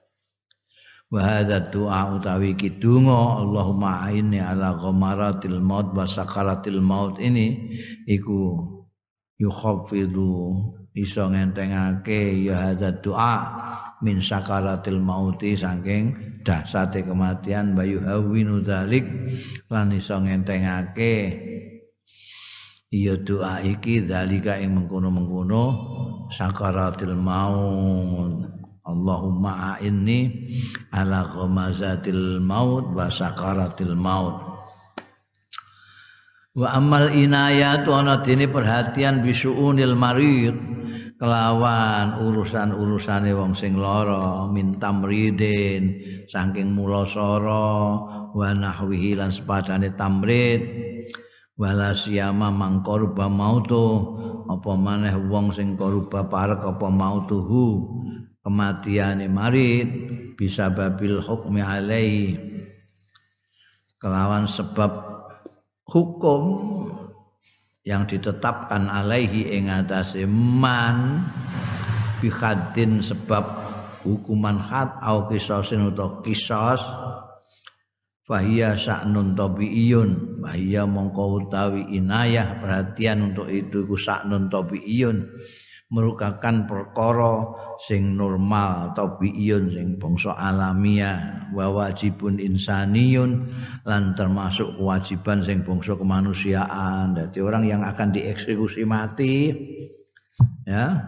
wa 1.16 1.22
hadza 1.22 1.62
doa 1.70 2.18
utawi 2.18 2.58
kidungo 2.58 3.46
Allahumma 3.46 4.10
aini 4.10 4.42
ala 4.42 4.74
ghamaratil 4.74 5.62
maut 5.62 5.94
wa 5.94 6.04
sakaratil 6.04 6.82
maut 6.82 7.22
ini 7.22 7.72
iku 8.10 8.58
yukhaffidu 9.36 10.56
iso 10.96 11.28
ngentengake 11.28 12.48
ya 12.48 12.72
hadza 12.72 12.96
doa 13.04 13.36
min 14.00 14.24
sakaratil 14.24 15.04
mauti 15.04 15.60
saking 15.60 16.40
dahsate 16.48 17.04
kematian 17.04 17.76
bayu 17.76 18.00
hawinu 18.00 18.64
dzalik 18.64 19.04
lan 19.68 19.92
iso 19.92 20.16
ngentengake. 20.24 21.16
Iya 22.96 23.20
doa 23.20 23.60
iki 23.60 24.08
zalika 24.08 24.56
ing 24.56 24.72
mengkono-mengkono 24.72 25.64
sakaratil 26.32 27.18
maut. 27.20 28.48
Allahumma 28.86 29.76
a'inni 29.76 30.32
ala 30.94 31.26
ghamazatil 31.28 32.40
maut 32.40 32.94
wa 32.94 33.10
sakaratil 33.10 33.98
maut 33.98 34.55
wa 36.56 36.72
amal 36.72 37.12
inayatu 37.12 37.92
ana 37.92 38.24
dene 38.24 38.48
perhatian 38.48 39.22
bisuunil 39.22 39.94
marid. 39.94 40.56
Kelawan 41.16 42.20
urusan-urusane 42.28 43.32
wong 43.32 43.56
sing 43.56 43.80
lara 43.80 44.52
min 44.52 44.76
tamridin 44.84 45.96
saking 46.28 46.76
mulasara 46.76 48.04
wa 48.36 48.52
nahwihi 48.52 49.16
lan 49.16 49.32
sepadane 49.32 49.96
tamrid. 49.96 50.60
Wala 51.56 51.96
siyama 51.96 52.52
mangkorba 52.52 53.32
mautu 53.32 54.12
apa 54.52 54.76
maneh 54.76 55.16
wong 55.32 55.56
sing 55.56 55.80
koruba 55.80 56.28
parek 56.28 56.60
apa 56.68 56.88
mautuhu. 56.92 57.88
Kematiane 58.44 59.32
marid 59.32 59.88
bisa 60.36 60.68
babil 60.68 61.24
hukmi 61.24 61.64
alai 61.64 62.36
kelawan 64.04 64.52
sebab 64.52 65.15
hukum 65.86 66.42
yang 67.86 68.10
ditetapkan 68.10 68.90
alaihi 68.90 69.54
ing 69.54 69.70
atase 69.70 70.26
man 70.26 71.30
bi 72.18 72.34
sebab 73.06 73.46
hukuman 74.02 74.58
khat 74.58 74.98
au 75.02 75.30
kisasin 75.30 75.90
utawa 75.90 76.22
kisas 76.26 76.82
fahiya 78.26 78.74
sa'nun 78.74 79.38
tabiiyun. 79.38 80.42
Fahiya 80.42 80.90
mongko 80.90 81.46
utawi 81.46 81.86
inayah 81.94 82.58
perhatian 82.62 83.34
untuk 83.34 83.50
itu 83.50 83.86
ku 83.86 83.98
sa'nun 83.98 84.50
tabiiyun 84.50 85.26
merupakan 85.94 86.66
perkara 86.66 87.34
sing 87.82 88.16
normal 88.16 88.96
tabiiyun 88.96 89.72
sing 89.72 89.88
bangsa 90.00 90.36
alamiah 90.36 91.48
wa 91.52 91.72
wajibun 91.72 92.40
insaniyun 92.40 93.52
lan 93.84 94.16
termasuk 94.16 94.76
kewajiban 94.80 95.44
sing 95.44 95.64
bangsa 95.64 95.96
kemanusiaan. 96.00 97.16
Jadi 97.18 97.40
orang 97.44 97.64
yang 97.68 97.82
akan 97.84 98.16
dieksekusi 98.16 98.88
mati 98.88 99.52
ya 100.64 101.04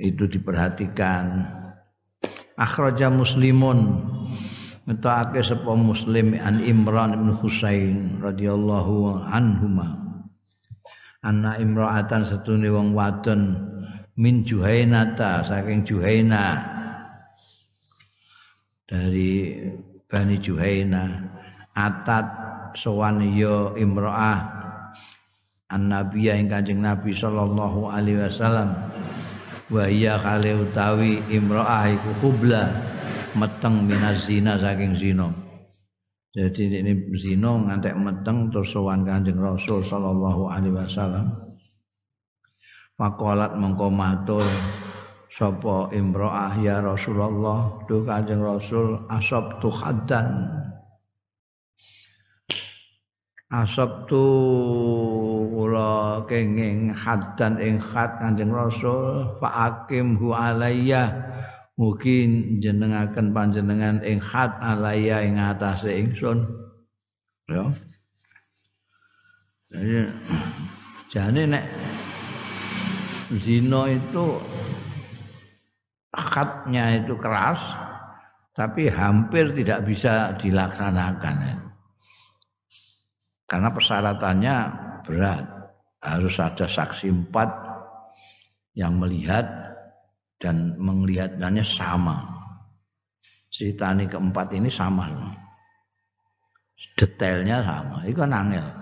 itu 0.00 0.24
diperhatikan. 0.30 1.44
Akhraja 2.60 3.08
muslimun 3.08 4.10
Ngetake 4.90 5.38
sapa 5.46 5.70
muslim 5.78 6.34
an 6.34 6.58
Imran 6.66 7.14
bin 7.14 7.30
Husain 7.30 8.18
radhiyallahu 8.18 9.22
anhuma. 9.22 9.94
Anna 11.22 11.54
imra'atan 11.62 12.26
setune 12.26 12.66
wong 12.74 12.90
wadon 12.96 13.54
min 14.20 14.44
Juhainata 14.44 15.40
saking 15.40 15.88
Juhaina. 15.88 16.60
Dari 18.84 19.56
Bani 20.04 20.36
Juhaina. 20.36 21.24
Atat 21.72 22.26
sowan 22.76 23.24
ya 23.32 23.72
imra'ah 23.72 24.60
an-nabiyya 25.72 26.36
ing 26.36 26.52
Kanjeng 26.52 26.84
Nabi 26.84 27.16
sallallahu 27.16 27.88
alaihi 27.88 28.20
wasallam. 28.20 28.76
Wa 29.72 29.88
iya 29.88 30.20
kale 30.20 30.68
utawi 30.68 31.24
imra'ah 31.32 31.88
iku 31.88 32.10
khubla 32.20 32.68
meteng 33.38 33.88
minaz 33.88 34.28
zina 34.28 34.60
saking 34.60 34.92
zina. 34.98 35.32
Jadi 36.30 36.82
ini 36.82 36.92
zino 37.18 37.58
ngantek 37.64 37.96
meteng 37.96 38.52
terus 38.52 38.74
sowan 38.74 39.06
Kanjeng 39.06 39.40
Rasul 39.40 39.80
sallallahu 39.80 40.50
alaihi 40.52 40.76
wasallam. 40.76 41.49
Faqalat 43.00 43.56
mengko 43.56 43.88
matur. 43.88 44.44
Sapa 45.32 45.88
imro'ah 45.88 46.52
ya 46.60 46.84
Rasulullah? 46.84 47.80
Duh 47.88 48.04
Kanjeng 48.04 48.44
Rasul 48.44 49.00
asab 49.08 49.56
tu 49.64 49.72
haddan 49.72 50.52
asab 53.48 54.04
tu 54.04 54.20
kula 55.48 56.22
kenging 56.28 56.92
haddan 56.92 57.56
ing 57.56 57.80
khat 57.80 58.20
Kanjeng 58.20 58.52
Rasul. 58.52 59.32
Fa 59.40 59.80
hu 59.88 60.36
alayya. 60.36 61.08
Mugi 61.80 62.28
jenengaken 62.60 63.32
panjenengan 63.32 64.04
ing 64.04 64.20
khat 64.20 64.52
alaya 64.60 65.24
ing 65.24 65.40
atase 65.40 65.88
ingsun. 65.88 66.44
Ya. 67.48 67.64
Jane 71.08 71.42
nek 71.48 71.64
zina 73.38 73.86
itu 73.86 74.42
khatnya 76.10 77.04
itu 77.04 77.14
keras 77.14 77.62
tapi 78.60 78.90
hampir 78.90 79.54
tidak 79.56 79.86
bisa 79.86 80.34
dilaksanakan. 80.36 81.64
Karena 83.48 83.68
persyaratannya 83.72 84.56
berat. 85.06 85.46
Harus 86.00 86.40
ada 86.40 86.64
saksi 86.64 87.12
empat 87.12 87.48
yang 88.72 88.96
melihat 88.96 89.44
dan 90.40 90.76
melihatnya 90.80 91.60
sama. 91.60 92.24
Cerita 93.52 93.92
ini 93.92 94.08
keempat 94.08 94.48
ini 94.56 94.72
sama. 94.72 95.08
Detailnya 96.96 97.60
sama. 97.60 98.00
Itu 98.08 98.24
kan 98.24 98.32
angel. 98.32 98.79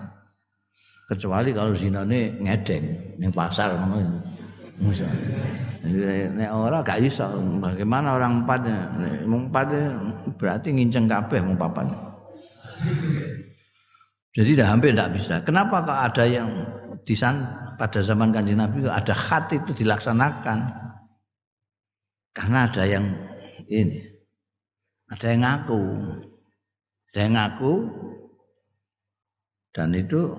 Kecuali 1.09 1.49
kalau 1.57 1.73
zina 1.73 2.05
ini 2.05 2.37
ngedeng, 2.37 3.17
ini 3.17 3.27
pasar. 3.33 3.73
Nek 6.37 6.51
orang 6.53 6.85
gak 6.85 7.01
bisa. 7.01 7.33
Bagaimana 7.57 8.13
orang 8.21 8.45
empat? 8.45 8.61
Empat 9.25 9.73
berarti 10.37 10.69
nginceng 10.69 11.09
kabeh 11.09 11.41
mau 11.41 11.57
papan. 11.57 11.89
Jadi 14.37 14.53
dah 14.53 14.69
hampir 14.69 14.93
tidak 14.93 15.17
bisa. 15.17 15.41
Kenapa 15.41 15.81
kok 15.81 15.97
ada 15.97 16.23
yang 16.29 16.49
di 17.01 17.17
pada 17.79 17.99
zaman 18.05 18.29
kanjeng 18.29 18.61
Nabi 18.61 18.85
ada 18.85 19.15
khat 19.17 19.49
itu 19.49 19.73
dilaksanakan? 19.73 20.77
Karena 22.37 22.69
ada 22.69 22.85
yang 22.85 23.09
ini, 23.65 24.05
ada 25.09 25.25
yang 25.33 25.41
ngaku, 25.41 25.81
ada 27.09 27.19
yang 27.25 27.33
ngaku, 27.35 27.73
dan 29.73 29.89
itu 29.97 30.37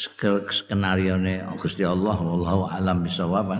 skenario 0.00 1.20
nya 1.20 1.52
Gusti 1.60 1.84
Allah, 1.84 2.16
wallahu 2.16 2.64
alam 2.72 3.04
bisawab. 3.04 3.52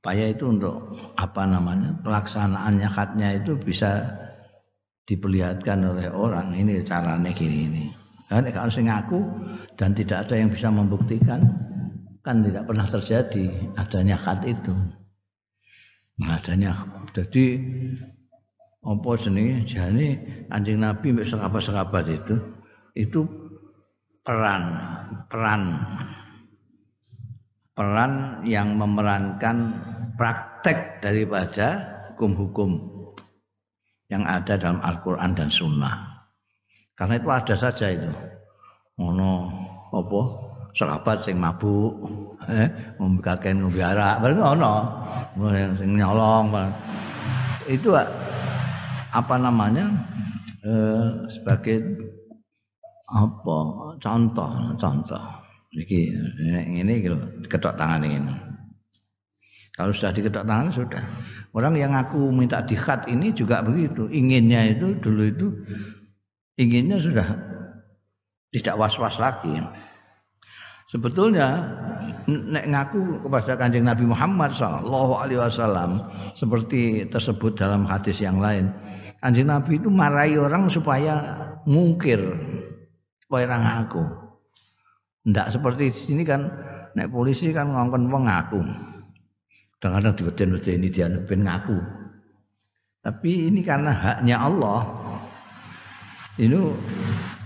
Supaya 0.00 0.30
itu 0.30 0.46
untuk 0.46 0.94
apa 1.18 1.42
namanya 1.50 1.98
pelaksanaannya 2.06 2.88
khatnya 2.94 3.42
itu 3.42 3.58
bisa 3.58 4.06
diperlihatkan 5.02 5.82
oleh 5.82 6.06
orang 6.14 6.54
ini 6.54 6.78
caranya 6.86 7.26
gini 7.34 7.66
ini. 7.66 7.84
Karena 8.30 8.54
kalau 8.54 8.70
saya 8.70 8.86
ngaku 8.86 9.18
dan 9.74 9.94
tidak 9.98 10.26
ada 10.26 10.34
yang 10.38 10.50
bisa 10.50 10.70
membuktikan, 10.70 11.42
kan 12.22 12.42
tidak 12.42 12.70
pernah 12.70 12.86
terjadi 12.86 13.44
adanya 13.78 14.16
khat 14.18 14.46
itu. 14.46 14.74
Nah, 16.22 16.38
adanya 16.38 16.70
jadi 17.10 17.46
apa 18.86 19.10
seni 19.18 19.66
jadi 19.66 20.06
anjing 20.54 20.78
nabi 20.78 21.10
mbek 21.10 21.26
sekabat-sekabat 21.26 22.06
itu 22.06 22.34
itu 22.94 23.45
peran 24.26 24.62
peran 25.30 25.62
peran 27.78 28.42
yang 28.42 28.74
memerankan 28.74 29.70
praktek 30.18 30.98
daripada 30.98 31.94
hukum-hukum 32.10 32.96
yang 34.10 34.26
ada 34.26 34.58
dalam 34.58 34.82
Al-Quran 34.82 35.36
dan 35.36 35.52
Sunnah. 35.52 36.26
Karena 36.96 37.20
itu 37.20 37.28
ada 37.28 37.54
saja 37.54 37.86
itu. 37.92 38.10
Ono 38.98 39.52
apa? 39.92 40.20
Sahabat 40.72 41.24
sing 41.24 41.36
mabuk, 41.36 42.00
eh, 42.52 42.68
ngombe 42.96 43.20
kaken 43.20 43.60
ngombe 43.64 43.80
arak, 43.80 44.24
ono. 44.24 44.74
Sing 45.76 46.00
nyolong. 46.00 46.52
Itu 47.68 47.92
apa 49.12 49.34
namanya? 49.36 49.92
Eh, 50.64 51.28
sebagai 51.28 51.76
apa? 53.10 53.58
Contoh, 54.02 54.50
contoh. 54.80 55.24
Iki 55.76 56.00
ini 56.72 56.94
gitu, 57.04 57.16
ketok 57.46 57.76
tangan 57.76 58.02
ini. 58.02 58.32
Kalau 59.76 59.92
sudah 59.92 60.08
diketok 60.08 60.48
tangan 60.48 60.72
sudah. 60.72 61.04
Orang 61.52 61.76
yang 61.76 61.92
aku 61.92 62.32
minta 62.32 62.64
dikhat 62.64 63.04
ini 63.12 63.28
juga 63.36 63.60
begitu. 63.60 64.08
Inginnya 64.08 64.72
itu 64.72 64.96
dulu 64.96 65.22
itu 65.28 65.46
inginnya 66.56 66.96
sudah 66.96 67.28
tidak 68.56 68.80
was-was 68.80 69.20
lagi. 69.20 69.60
Sebetulnya 70.88 71.76
nek 72.24 72.72
ngaku 72.72 73.26
kepada 73.28 73.52
kanjeng 73.58 73.84
Nabi 73.84 74.08
Muhammad 74.08 74.54
Shallallahu 74.56 75.12
Alaihi 75.18 75.40
Wasallam 75.44 75.98
seperti 76.32 77.04
tersebut 77.12 77.58
dalam 77.58 77.84
hadis 77.84 78.22
yang 78.22 78.40
lain, 78.40 78.72
kanjeng 79.20 79.50
Nabi 79.50 79.76
itu 79.76 79.92
marahi 79.92 80.38
orang 80.38 80.70
supaya 80.72 81.20
mungkir, 81.66 82.22
orang 83.30 83.62
ngaku. 83.62 84.04
Tidak 85.26 85.46
seperti 85.50 85.90
di 85.90 85.96
sini 85.96 86.22
kan, 86.22 86.46
nek 86.94 87.10
polisi 87.10 87.50
kan 87.50 87.74
ngongkon 87.74 88.06
wong 88.06 88.24
ngaku. 88.30 88.60
Kadang-kadang 89.82 90.14
dibeten-beten 90.14 90.78
ini 90.80 90.88
dia 90.88 91.10
ngaku. 91.10 91.78
Tapi 93.02 93.50
ini 93.50 93.62
karena 93.62 93.94
haknya 93.94 94.42
Allah, 94.42 94.82
ini 96.38 96.58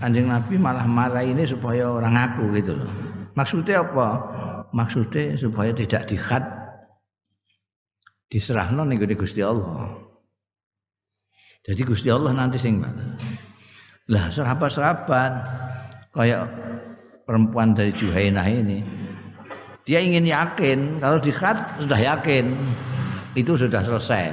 Kanjeng 0.01 0.33
Nabi 0.33 0.57
malah 0.57 0.89
marah 0.89 1.21
ini 1.21 1.45
supaya 1.45 1.85
orang 1.85 2.17
ngaku 2.17 2.43
gitu 2.57 2.73
loh. 2.81 2.89
Maksudnya 3.37 3.85
apa? 3.85 4.07
Maksudnya 4.73 5.37
supaya 5.37 5.69
tidak 5.71 6.09
dikhat 6.09 6.41
diserahno 8.31 8.87
ning 8.87 8.97
Gusti 8.97 9.45
Allah. 9.45 9.93
Jadi 11.61 11.81
Gusti 11.85 12.09
Allah 12.09 12.33
nanti 12.33 12.57
sing 12.57 12.81
Lah 14.09 14.33
sahabat-sahabat 14.33 15.31
kayak 16.15 16.49
perempuan 17.29 17.77
dari 17.77 17.93
Juhainah 17.93 18.47
ini 18.49 18.81
dia 19.85 20.01
ingin 20.01 20.25
yakin 20.29 21.01
kalau 21.01 21.17
dikhat 21.21 21.57
sudah 21.79 21.97
yakin 21.97 22.53
itu 23.37 23.55
sudah 23.55 23.81
selesai 23.81 24.29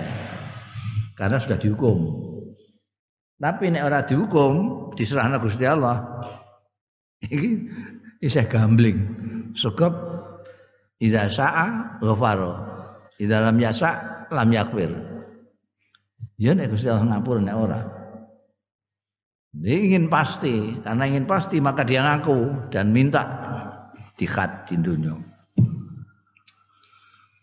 karena 1.15 1.39
sudah 1.39 1.57
dihukum 1.57 2.29
tapi 3.39 3.71
nek 3.71 3.87
ora 3.87 4.03
dihukum, 4.03 4.55
diserahna 4.99 5.39
Gusti 5.39 5.63
Allah. 5.63 6.03
Iki 7.23 7.51
isih 8.19 8.47
gambling. 8.51 8.99
Sebab 9.55 9.95
idza 10.99 11.31
sa'a 11.31 11.67
ghafara. 12.03 12.55
Idza 13.23 13.39
lam 13.47 13.57
yasa 13.63 13.91
lam 14.35 14.51
yakfir. 14.51 14.91
Ya 16.35 16.51
nek 16.51 16.75
Gusti 16.75 16.91
Allah 16.91 17.15
ngapura 17.15 17.39
nek 17.39 17.57
ora. 17.57 17.81
Dia 19.57 19.77
ingin 19.81 20.13
pasti, 20.13 20.77
karena 20.85 21.09
ingin 21.09 21.25
pasti 21.25 21.57
maka 21.57 21.81
dia 21.83 22.05
ngaku 22.05 22.69
dan 22.69 22.93
minta 22.93 23.25
dikhat 24.21 24.69
di 24.69 24.77
dunia. 24.77 25.17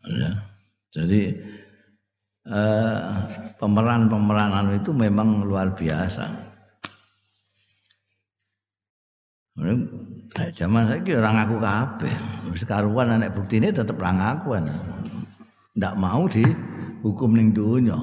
Ya. 0.06 0.32
Jadi 0.94 1.34
eh, 2.46 3.00
pemeran-pemeranan 3.58 4.78
itu 4.78 4.94
memang 4.94 5.44
luar 5.44 5.74
biasa. 5.74 6.46
Nah, 9.56 10.52
zaman 10.52 10.84
saya 10.91 11.15
orang 11.15 11.38
aku 11.48 11.56
kabeh. 11.63 12.15
Sekaruan 12.60 13.08
anak 13.08 13.34
bukti 13.34 13.60
ini 13.60 13.72
tetap 13.72 13.96
orang 14.04 14.20
aku 14.20 14.60
Tidak 14.60 15.94
mau 15.96 16.28
dihukum 16.28 17.36
ning 17.36 17.56
dunia. 17.56 17.96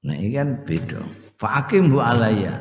Nah, 0.00 0.16
ini 0.16 0.32
kan 0.32 0.64
beda. 0.64 1.04
Fakim 1.36 1.92
bu 1.92 2.00
alaya. 2.00 2.56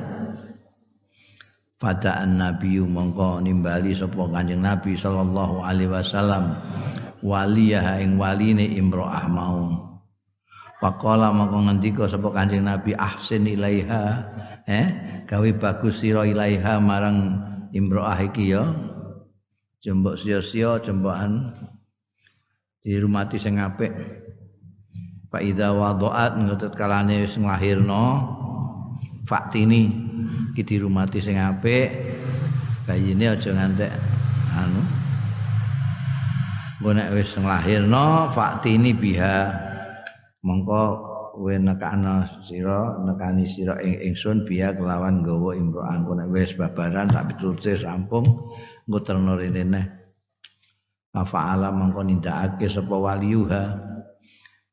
Fada'an 1.80 2.36
Nabi 2.36 2.84
mongko 2.84 3.40
nimbali 3.40 3.96
sapa 3.96 4.28
Kanjeng 4.28 4.60
Nabi 4.60 5.00
sallallahu 5.00 5.64
alaihi 5.64 5.88
wasallam. 5.88 6.60
Waliyah 7.24 8.04
ing 8.04 8.20
waline 8.20 8.68
imro'ah 8.76 9.32
mau. 9.32 9.72
Pakola 10.84 11.32
mongko 11.32 11.72
ngendika 11.72 12.04
sapa 12.12 12.36
Kanjeng 12.36 12.68
Nabi 12.68 12.92
ahsin 13.00 13.48
ilaiha. 13.48 14.04
Eh 14.68 14.88
gawe 15.24 15.50
bagus 15.56 16.04
sira 16.04 16.28
ilaiha 16.28 16.84
marang 16.84 17.40
imro'ah 17.72 18.20
iki 18.28 18.52
ya. 18.52 18.68
Jembok 19.80 20.20
sia-sia 20.20 20.84
jembokan. 20.84 21.56
Dirumati 22.84 23.40
sing 23.40 23.56
apik 23.60 23.92
Pak 25.30 25.46
Ida 25.46 25.70
wadoat 25.70 26.42
ngetut 26.42 26.74
kalane 26.74 27.22
wis 27.22 27.38
nglahirno 27.38 28.06
faktini 29.30 29.94
iki 30.52 30.66
dirumati 30.66 31.22
sing 31.22 31.38
apik 31.38 31.94
bayine 32.90 33.38
aja 33.38 33.54
ngantek 33.54 33.94
anu 34.58 34.82
Engko 36.80 36.90
nek 36.96 37.14
wis 37.14 37.36
nglahirno 37.38 38.34
faktini 38.34 38.96
biha 38.98 39.54
mongko 40.42 40.82
kowe 41.38 41.56
nekana 41.62 42.26
sira 42.42 42.98
nekani 43.06 43.46
sira 43.46 43.78
ing 43.86 44.00
ingsun 44.10 44.50
biha 44.50 44.74
kelawan 44.74 45.22
nggawa 45.22 45.54
imro'an 45.60 46.10
nek 46.10 46.28
wis 46.34 46.58
babaran 46.58 47.12
tak 47.12 47.30
pitulute 47.30 47.78
rampung 47.86 48.26
engko 48.88 49.00
terno 49.06 49.38
rene 49.38 49.62
neh. 49.62 49.86
Fa'ala 51.10 51.70
mongko 51.70 52.02
nindakake 52.06 52.66
sapa 52.66 52.96
waliyuha 52.96 53.89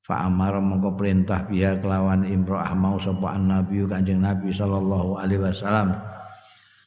fa 0.07 0.31
amara 0.31 0.63
mongko 0.63 0.95
perintah 0.95 1.43
biha 1.51 1.83
kelawan 1.83 2.23
imro'ah 2.23 2.71
mau 2.79 2.95
sapa 2.95 3.35
nabi 3.35 3.83
kanjeng 3.91 4.23
nabi 4.23 4.55
sallallahu 4.55 5.19
alaihi 5.19 5.43
wasallam. 5.43 5.99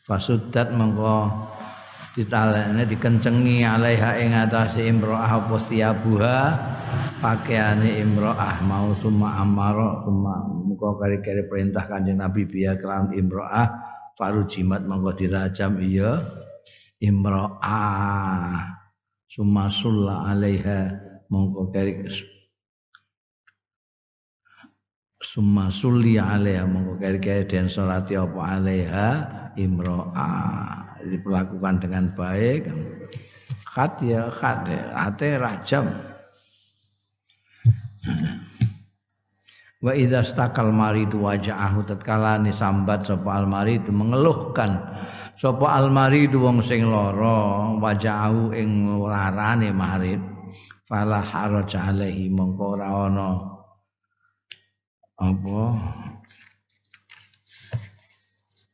Fasuddat 0.07 0.71
mongko 0.71 1.27
ditalekne 2.15 2.87
dikencengi 2.87 3.67
alaiha 3.67 4.23
ing 4.23 4.31
atase 4.39 4.87
imro'ah 4.87 5.35
apa 5.35 5.55
siabuha 5.59 6.39
pakaiane 7.19 7.99
imro'ah 8.07 8.63
mau 8.63 8.95
summa 8.95 9.43
amara 9.43 9.99
summa 10.07 10.39
muka 10.63 10.95
kari-kari 11.03 11.43
perintah 11.51 11.83
kanjeng 11.91 12.23
Nabi 12.23 12.47
biya 12.47 12.79
kelam 12.79 13.11
imro'ah 13.11 13.67
faru 14.15 14.47
jimat 14.47 14.87
mongko 14.87 15.11
dirajam 15.19 15.75
iya 15.83 16.23
imro'ah. 17.03 18.79
Summa 19.29 19.67
sulla 19.69 20.31
alaiha 20.31 20.95
mongko 21.27 21.69
keri 21.69 22.01
summa 25.19 25.67
sulli 25.67 26.15
alaiha 26.15 26.63
mongko 26.63 26.95
keri-keri 26.99 27.43
den 27.43 27.67
salati 27.67 28.15
apa 28.15 28.39
alaiha 28.59 29.09
imro'a. 29.59 30.31
Diperlakukan 30.99 31.75
dengan 31.79 32.11
baik. 32.11 32.67
Khat 33.71 34.03
ya 34.03 34.27
khat 34.27 34.67
ya. 34.67 34.83
Ate 34.95 35.39
rajam. 35.39 35.87
Wa 39.79 39.95
idza 39.95 40.27
stakal 40.27 40.75
maridu 40.75 41.23
waja'ahu 41.23 41.87
tatkala 41.87 42.35
sambat 42.51 43.07
sapa 43.07 43.39
al 43.39 43.47
maridu 43.47 43.95
mengeluhkan 43.95 44.75
sapa 45.39 45.71
al 45.71 45.87
maridu 45.87 46.43
wong 46.43 46.59
sing 46.59 46.83
lara 46.83 47.79
waja'ahu 47.79 48.51
ing 48.59 48.99
larane 48.99 49.71
marid 49.71 50.19
fala 50.83 51.23
haraj 51.23 51.71
alaihi 51.79 52.27
mongko 52.27 52.75
ora 52.75 53.07
ana 53.07 53.58
apa? 55.19 55.63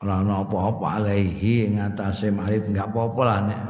Ora 0.06 0.22
ana 0.22 0.46
apa-apa 0.46 1.02
alaihi 1.02 1.66
ing 1.66 1.82
atase 1.82 2.30
marid 2.30 2.70
enggak 2.70 2.94
apa-apa 2.94 3.22
lah 3.26 3.40
nek. 3.50 3.62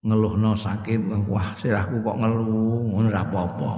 Ngeluhno 0.00 0.56
sakit 0.58 0.98
wah 1.30 1.54
sirahku 1.60 2.02
kok 2.02 2.18
ngeluh? 2.18 2.90
Ngono 2.90 3.06
ora 3.06 3.22
apa-apa. 3.22 3.72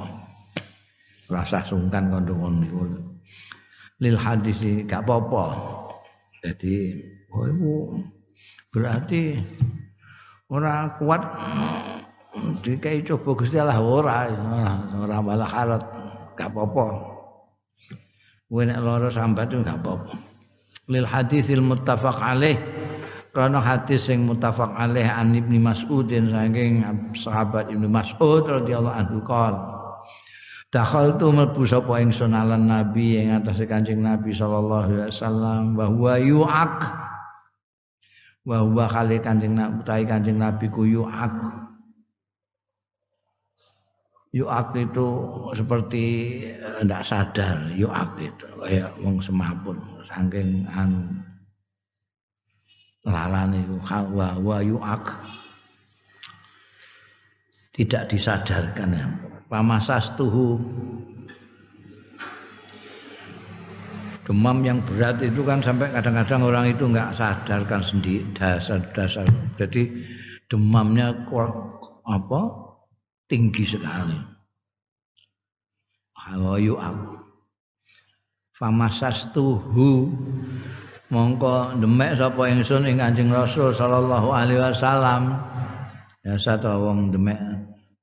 Rasa 1.29 1.61
sungkan 1.65 2.09
kandungan 2.09 2.65
niku 2.65 2.83
lil 4.01 4.17
hadis 4.17 4.65
gak 4.89 5.05
apa-apa. 5.05 5.45
Jadi 6.41 6.97
oh 7.35 7.45
ibu 7.45 7.75
berarti 8.73 9.37
ora 10.49 10.97
kuat. 10.97 11.23
Dikai 12.65 13.05
coba 13.05 13.37
Gusti 13.37 13.61
Allah 13.61 13.77
ora. 13.83 14.33
Ora 14.97 15.21
malah 15.21 15.51
harat 15.51 15.85
gak 16.39 16.49
apa-apa 16.49 17.12
Kowe 18.53 18.69
nek 18.69 18.85
lara 18.85 19.09
sambat 19.09 19.49
itu 19.49 19.65
gak 19.65 19.81
apa-apa. 19.81 20.13
Lil 20.93 21.09
hadisil 21.09 21.65
muttafaq 21.65 22.21
alaih. 22.21 22.61
Karena 23.33 23.65
hadis 23.65 24.13
yang 24.13 24.29
muttafaq 24.29 24.77
alaih 24.77 25.09
an 25.09 25.33
Ibnu 25.33 25.57
Mas'udin 25.57 26.29
saking 26.29 26.85
sahabat 27.17 27.73
Ibnu 27.73 27.89
Mas'ud 27.89 28.45
radhiyallahu 28.45 28.93
anhu 28.93 29.25
qala 29.25 29.73
Dakhal 30.69 31.17
tu 31.17 31.33
mlebu 31.33 31.65
sapa 31.65 31.97
ingsun 32.05 32.37
alan 32.37 32.69
nabi 32.69 33.25
ing 33.25 33.33
atase 33.33 33.65
Kanjeng 33.65 34.05
Nabi 34.05 34.37
sallallahu 34.37 34.85
alaihi 34.85 35.09
wasallam 35.09 35.73
wa 35.73 35.87
huwa 35.89 36.15
yu'ak. 36.21 36.77
Wa 38.45 38.69
huwa 38.69 38.85
kali 38.85 39.17
Kanjeng 39.25 39.57
Nabi 39.57 40.05
Kanjeng 40.05 40.37
Nabi 40.37 40.69
ku 40.69 40.85
yu'ak 40.85 41.72
yu'ak 44.33 44.73
itu 44.81 45.09
seperti 45.53 46.05
tidak 46.81 47.03
eh, 47.05 47.07
sadar 47.07 47.57
yu'ak 47.77 48.17
itu 48.17 48.49
kayak 48.65 48.91
wong 49.05 49.21
semapun 49.21 49.77
saking 50.09 50.65
anu 50.73 51.05
lalane 53.07 53.67
iku 53.67 53.77
wa 54.15 54.39
wa 54.39 54.59
yu'ak. 54.63 55.05
Tidak 57.73 58.05
disadarkan 58.05 58.89
ya. 58.93 59.07
Pamasastuhu. 59.49 60.61
Demam 64.23 64.63
yang 64.63 64.79
berat 64.87 65.19
itu 65.19 65.43
kan 65.43 65.59
sampai 65.59 65.91
kadang-kadang 65.91 66.47
orang 66.47 66.71
itu 66.71 66.87
nggak 66.87 67.11
sadarkan 67.17 67.83
sendiri 67.83 68.23
dasar-dasar. 68.39 69.27
Jadi 69.59 69.89
demamnya 70.47 71.11
apa 72.07 72.41
tinggi 73.33 73.65
sekali. 73.65 74.21
Hawayu 76.13 76.77
aku. 76.77 77.17
Famasastuhu. 78.61 80.13
Mongko 81.09 81.81
demek 81.81 82.21
sapa 82.21 82.49
ingsun 82.53 82.89
ing 82.89 83.01
Kanjeng 83.01 83.33
Rasul 83.33 83.73
sallallahu 83.73 84.29
alaihi 84.33 84.61
wasallam. 84.61 85.41
Ya 86.25 86.37
satu 86.37 86.69
wong 86.77 87.09
demek 87.09 87.41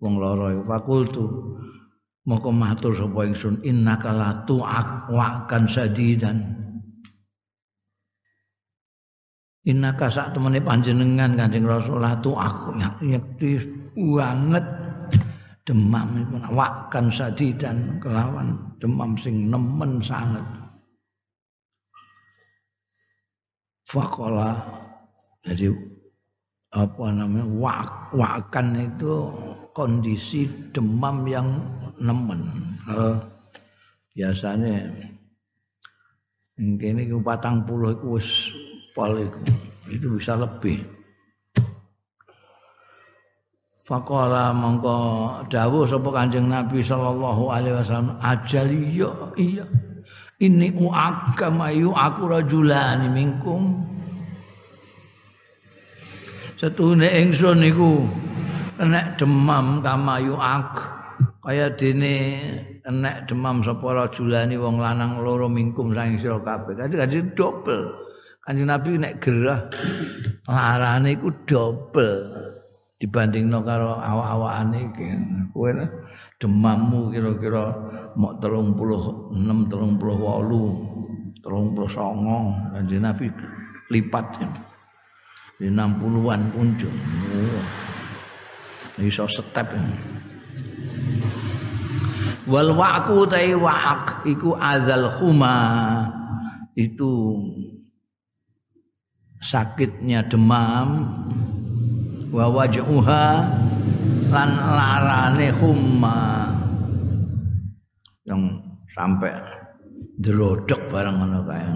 wong 0.02 0.18
lara 0.18 0.58
iku. 0.58 0.64
Fakultu. 0.66 1.26
Moko 2.26 2.50
matur 2.50 2.98
sapa 2.98 3.30
ingsun 3.30 3.62
innaka 3.62 4.10
la 4.14 4.46
tu'ak 4.50 5.10
wa'kan 5.14 5.70
sadidan 5.70 6.60
innaka 9.70 10.10
sak 10.10 10.34
temene 10.34 10.58
panjenengan 10.64 11.38
Kanjeng 11.38 11.70
Rasulullah 11.70 12.18
tu'ak. 12.18 12.74
Yakti 13.06 13.62
banget 13.94 14.66
demam 15.70 16.18
iku 16.18 16.42
wa'kan 16.50 17.14
sadidan 17.14 18.02
kelawan 18.02 18.58
demam 18.82 19.14
sing 19.22 19.54
nemen 19.54 20.02
sangat. 20.02 20.42
Fakola 23.86 24.58
jadi 25.46 25.70
apa 26.74 27.06
namanya 27.14 27.46
wak 27.62 28.14
wakan 28.18 28.82
itu 28.82 29.30
kondisi 29.78 30.50
demam 30.74 31.30
yang 31.30 31.62
nemen. 32.02 32.50
Kalau 32.90 33.22
biasanya 34.18 34.90
ini 36.58 37.02
itu 37.06 37.22
patang 37.22 37.62
puluh 37.62 37.94
itu 37.94 38.18
itu 39.90 40.06
bisa 40.18 40.34
lebih 40.34 40.82
Fakola 43.90 44.54
mongko 44.54 44.98
dawuh 45.50 45.90
sapa 45.90 46.14
Kanjeng 46.14 46.46
Nabi 46.46 46.86
sallallahu 46.86 47.50
alaihi 47.50 47.74
wasallam 47.74 48.22
ajal 48.22 48.70
iya 48.70 49.10
iya. 49.34 49.66
Ini 50.38 50.78
uakama 50.78 51.74
yu 51.74 51.90
aku 51.90 52.30
rajulani 52.30 53.10
minkum. 53.10 53.82
Setune 56.54 57.10
ingsun 57.10 57.66
niku 57.66 58.06
enek 58.78 59.18
demam 59.18 59.82
kamayu 59.82 60.38
ak. 60.38 60.86
Kaya 61.42 61.74
dene 61.74 62.14
enek 62.86 63.26
demam 63.26 63.66
sapa 63.66 64.06
rajulani 64.06 64.54
wong 64.54 64.78
lanang 64.78 65.18
loro 65.26 65.50
mingkum 65.50 65.98
saking 65.98 66.22
sira 66.22 66.38
kabeh. 66.38 66.78
Kanthi 66.78 66.94
kanthi 66.94 67.20
dobel. 67.34 67.90
Kanthi 68.46 68.70
nabi 68.70 69.02
nek 69.02 69.18
gerah 69.18 69.66
larane 70.46 71.18
iku 71.18 71.34
dobel 71.50 72.59
dibandingno 73.00 73.64
karo 73.64 73.96
awak-awakane 73.96 74.92
iki 74.92 75.08
kowe 75.56 75.72
demammu 76.40 77.16
kira-kira 77.16 77.72
mok 78.20 78.44
36 78.44 78.76
38 79.72 81.40
39 81.40 82.76
kanthi 82.76 82.98
nabi 83.00 83.32
lipat 83.88 84.26
ya. 84.44 84.50
di 85.60 85.68
60-an 85.68 86.56
kunjung. 86.56 86.98
Oh. 87.36 87.64
Iso 89.04 89.28
step 89.28 89.68
ini. 89.76 89.96
Wal 92.48 92.72
wa'ku 92.74 93.28
tai 93.28 93.52
wa'ak 93.54 94.24
iku 94.26 94.56
azal 94.56 95.12
khuma 95.12 95.60
itu 96.80 97.36
sakitnya 99.44 100.26
demam 100.26 101.12
wa 102.30 102.46
waj'uha 102.50 103.26
lan 104.30 104.50
larane 104.54 105.50
khumma. 105.54 106.46
Yang 108.26 108.62
sampai 108.94 109.34
drodok 110.22 110.82
barang 110.94 111.16
ngono 111.18 111.42
kae. 111.50 111.74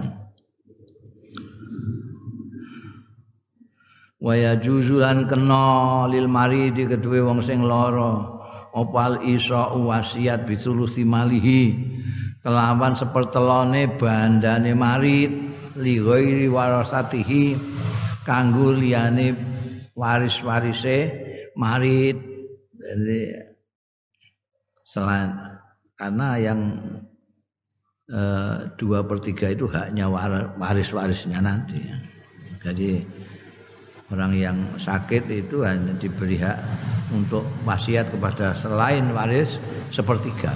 Waya 4.24 4.56
juzulan 4.56 5.28
kena 5.28 6.08
lil 6.08 6.30
maridi 6.30 6.88
kedue 6.88 7.20
wong 7.20 7.44
sing 7.44 7.60
lara. 7.66 8.32
Opal 8.74 9.22
isa 9.22 9.70
wasiat 9.70 10.50
bisulusi 10.50 11.06
malihi. 11.06 11.92
Kelawan 12.42 12.96
sepertelone 12.98 13.88
bandane 13.96 14.72
marid 14.76 15.32
li 15.80 15.96
ghairi 15.96 16.46
warasatihi 16.50 17.56
kanggo 18.26 18.74
liyane 18.76 19.53
waris-warise 19.94 20.98
marid 21.54 22.18
jadi 22.74 23.20
selain 24.84 25.30
karena 25.94 26.28
yang 26.38 26.60
eh, 28.10 28.56
dua 28.76 29.06
per 29.06 29.18
tiga 29.22 29.50
itu 29.54 29.70
haknya 29.70 30.10
waris-warisnya 30.58 31.38
nanti 31.40 31.78
jadi 32.60 33.00
orang 34.12 34.32
yang 34.36 34.58
sakit 34.76 35.26
itu 35.32 35.64
hanya 35.64 35.96
diberi 35.96 36.36
hak 36.38 36.58
untuk 37.14 37.46
wasiat 37.64 38.08
kepada 38.08 38.52
selain 38.56 39.10
waris 39.10 39.56
sepertiga. 39.90 40.52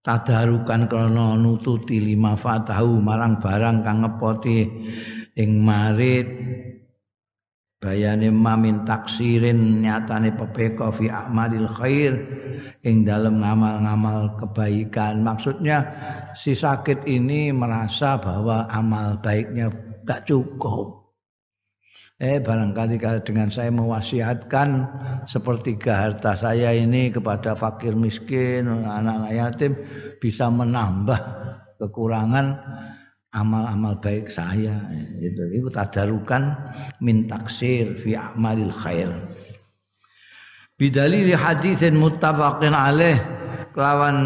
Tadarukan 0.00 0.88
krono 0.88 1.36
nututi 1.36 2.00
lima 2.00 2.32
fatahu 2.32 3.04
marang 3.04 3.36
barang 3.36 3.84
kang 3.84 4.00
ngepoti 4.00 4.58
ing 5.40 5.64
marit 5.64 6.28
bayane 7.80 8.28
mamin 8.28 8.84
taksirin 8.84 9.80
nyatane 9.80 10.36
pepeko 10.36 10.92
fi 10.92 11.08
amalil 11.08 11.66
khair. 11.66 12.12
Ing 12.84 13.08
dalam 13.08 13.40
ngamal-ngamal 13.40 14.36
kebaikan. 14.36 15.24
Maksudnya 15.24 15.88
si 16.36 16.52
sakit 16.52 17.08
ini 17.08 17.52
merasa 17.56 18.20
bahwa 18.20 18.68
amal 18.68 19.16
baiknya 19.24 19.72
gak 20.04 20.28
cukup. 20.28 21.00
Eh 22.20 22.36
barangkali 22.36 23.00
dengan 23.24 23.48
saya 23.48 23.72
mewasiatkan 23.72 24.68
sepertiga 25.24 26.04
harta 26.04 26.36
saya 26.36 26.68
ini 26.76 27.08
kepada 27.08 27.56
fakir 27.56 27.96
miskin 27.96 28.68
anak-anak 28.68 29.32
yatim 29.32 29.72
bisa 30.20 30.52
menambah 30.52 31.16
kekurangan 31.80 32.60
amal-amal 33.30 33.98
baik 34.02 34.30
saya 34.30 34.74
itu 35.22 35.42
itu 35.54 35.68
tadarukan 35.70 36.54
min 36.98 37.30
taksir 37.30 37.94
fi 38.02 38.18
amalil 38.18 38.74
khair. 38.74 39.10
Bidalil 40.74 41.36
hadisin 41.36 42.00
muttafaqin 42.00 42.72
alaih 42.72 43.20
kelawan 43.70 44.16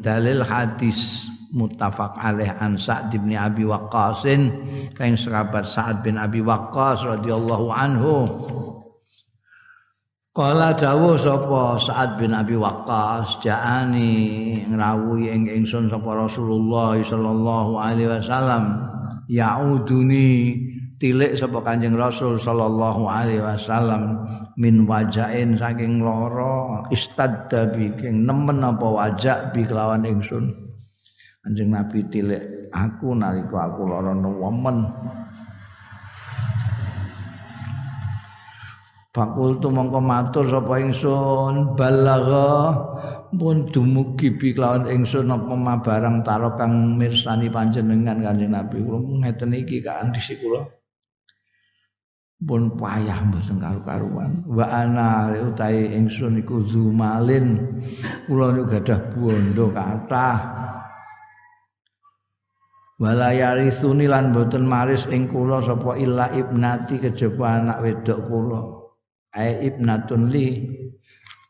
dalil 0.00 0.40
hadis 0.46 1.28
muttafaq 1.54 2.14
alaih 2.18 2.50
an 2.62 2.78
Sa'd 2.78 3.12
bin 3.14 3.34
Abi 3.34 3.66
Waqqas 3.66 4.26
kain 4.94 5.14
sahabat 5.18 5.66
Sa'ad 5.66 6.06
bin 6.06 6.18
Abi 6.18 6.40
Waqqas 6.40 7.02
radhiyallahu 7.02 7.74
anhu 7.74 8.14
Kala 10.34 10.74
dawuh 10.74 11.14
sapa 11.14 11.78
Sa'ad 11.78 12.18
bin 12.18 12.34
Abi 12.34 12.58
Waqqas 12.58 13.38
ja'ani 13.38 14.66
ngrawuhi 14.66 15.30
ing 15.30 15.46
ingsun 15.46 15.86
sapa 15.86 16.10
Rasulullah 16.10 16.98
sallallahu 16.98 17.78
alaihi 17.78 18.10
wasallam 18.10 18.82
yauduni 19.30 20.58
tilik 20.98 21.38
sapa 21.38 21.62
Kanjeng 21.62 21.94
Rasul 21.94 22.34
sallallahu 22.34 23.06
alaihi 23.06 23.46
wasallam 23.46 24.26
min 24.58 24.90
wajain 24.90 25.54
saking 25.54 26.02
lara 26.02 26.82
istadda 26.90 27.70
bi 27.70 27.94
nemen 28.02 28.58
apa 28.66 28.90
wajah 28.90 29.54
bi 29.54 29.62
kelawan 29.62 30.02
ingsun. 30.02 30.50
Kanjeng 31.46 31.70
Nabi 31.70 32.10
tilik 32.10 32.74
aku 32.74 33.14
nalika 33.14 33.70
aku 33.70 33.86
lara 33.86 34.10
nemen 34.10 34.82
Fakultu 39.14 39.70
mongko 39.70 40.02
matur 40.02 40.50
sapa 40.50 40.82
ingsun. 40.82 41.78
Balagha. 41.78 42.74
Pun 43.34 43.66
dumugi 43.70 44.30
bi 44.34 44.54
kelawan 44.54 44.86
ingsun 44.90 45.30
apa 45.30 45.54
barang 45.82 46.22
taro 46.22 46.54
kang 46.54 46.98
mirsani 46.98 47.46
panjenengan 47.50 48.22
Kanjeng 48.22 48.54
Nabi. 48.54 48.82
Kula 48.82 48.98
ngeten 48.98 49.54
iki 49.54 49.82
kaandisi 49.82 50.38
kula. 50.42 50.66
Pun 52.42 52.74
payah 52.74 53.22
mboten 53.26 53.62
karu-karuan. 53.62 54.42
Wa 54.50 54.66
ana 54.66 55.30
utahe 55.34 55.94
ingsun 55.94 56.42
iku 56.42 56.66
zumalin. 56.66 57.62
Kula 58.26 58.50
niku 58.50 58.66
gadah 58.66 58.98
bondo 59.14 59.70
kathah 59.70 60.38
wala 62.94 63.34
yarisuni 63.34 64.06
lan 64.06 64.30
boten 64.30 64.62
maris 64.70 65.02
ing 65.10 65.26
kula 65.26 65.58
sapa 65.66 65.98
illa 65.98 66.30
ibnati 66.30 67.02
kejaba 67.02 67.58
anak 67.58 67.78
wedok 67.82 68.20
kula 68.30 68.60
ai 69.34 69.66
ibnatun 69.68 70.30
li. 70.30 70.48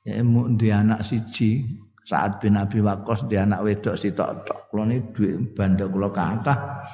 Ya 0.04 0.20
di 0.60 0.68
anak 0.68 1.00
siji 1.00 1.64
saat 2.04 2.36
bin 2.36 2.60
Abi 2.60 2.84
Waqqas 2.84 3.24
di 3.24 3.40
anak 3.40 3.64
wedok 3.64 3.96
sitok-tok 3.96 4.68
kula 4.68 4.84
ni 4.92 5.00
duwe 5.16 5.40
banda 5.56 5.88
kula 5.88 6.12
kathah 6.12 6.84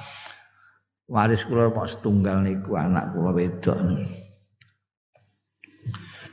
waris 1.11 1.43
kula 1.43 1.75
kok 1.75 1.91
setunggal 1.91 2.39
niku 2.39 2.79
anak 2.79 3.11
kula 3.11 3.35
wedok. 3.35 3.75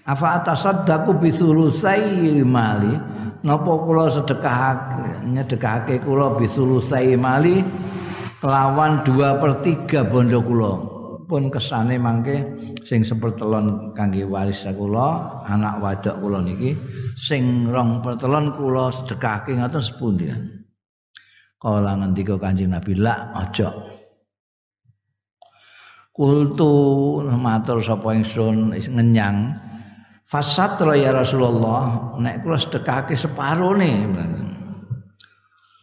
Afa 0.06 0.40
atasaddaqu 0.40 1.18
bi 1.18 1.34
sulusai 1.34 2.46
mali? 2.46 2.94
Napa 3.42 3.72
kula 3.82 4.08
sedekahake 4.14 5.26
nyedekahake 5.26 6.06
kula 6.06 6.38
bi 6.38 6.46
sulusai 6.46 7.18
mali? 7.18 7.60
Kelawan 8.38 9.02
2 9.02 9.42
per 9.42 9.52
3 9.66 10.06
bondo 10.06 10.38
kula. 10.46 10.72
Pun 11.26 11.50
kesane 11.50 11.98
mangke 11.98 12.40
sing 12.88 13.04
sepertelon 13.04 13.92
kangge 13.92 14.24
waris 14.24 14.64
kula 14.64 15.44
anak 15.44 15.76
wadok 15.84 16.16
kula 16.24 16.40
niki 16.40 16.72
sing 17.20 17.68
rong 17.68 18.00
pertelon 18.00 18.56
kula 18.56 18.88
sedekahke 18.88 19.52
ngoten 19.60 19.84
sepundi 19.84 20.32
kala 21.60 22.00
ngendika 22.00 22.40
Kanjeng 22.40 22.72
Nabi 22.72 22.96
la 22.96 23.34
aja. 23.36 23.68
Kultu 26.16 26.74
matur 27.28 27.78
sapa 27.78 28.10
ingsun 28.10 28.74
ngenyang 28.74 29.54
fasatra 30.26 30.98
ya 30.98 31.12
Rasulullah 31.14 32.16
nek 32.18 32.40
kula 32.40 32.56
sedekahke 32.56 33.14
separone. 33.14 33.92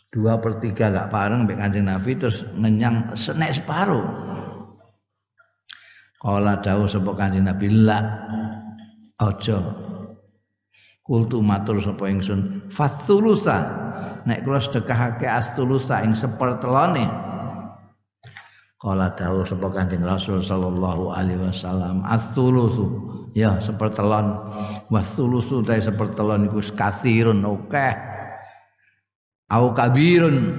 Dua 0.10 0.40
per 0.40 0.64
tiga 0.64 0.90
gak 0.90 1.12
pareng 1.12 1.46
mbek 1.46 1.60
Kanjeng 1.60 1.86
Nabi 1.86 2.18
terus 2.18 2.48
ngenyang 2.56 3.14
nek 3.14 3.52
separuh 3.52 4.08
Kala 6.26 6.58
dawuh 6.58 6.90
sapa 6.90 7.14
Kanjeng 7.14 7.46
Nabi 7.46 7.70
la 7.70 8.02
aja 9.22 9.62
kultu 11.06 11.38
matur 11.38 11.78
sapa 11.78 12.10
ingsun 12.10 12.66
fatsulusa. 12.74 13.86
Nek 14.26 14.42
kula 14.42 14.58
sedekahake 14.58 15.30
astulusa 15.30 16.02
ing 16.02 16.18
sepertelone. 16.18 17.06
Kala 18.82 19.14
dawuh 19.14 19.46
sapa 19.46 19.70
Kanjeng 19.70 20.02
Rasul 20.02 20.42
sallallahu 20.42 21.14
alaihi 21.14 21.46
wasallam 21.46 22.02
astulusu. 22.10 22.90
Ya 23.38 23.62
sepertelon. 23.62 24.50
Wasulusu 24.90 25.62
ta 25.62 25.78
sepertelon 25.78 26.50
iku 26.50 26.58
kathirun 26.74 27.46
akeh 27.46 27.94
au 29.54 29.78
kabirun. 29.78 30.58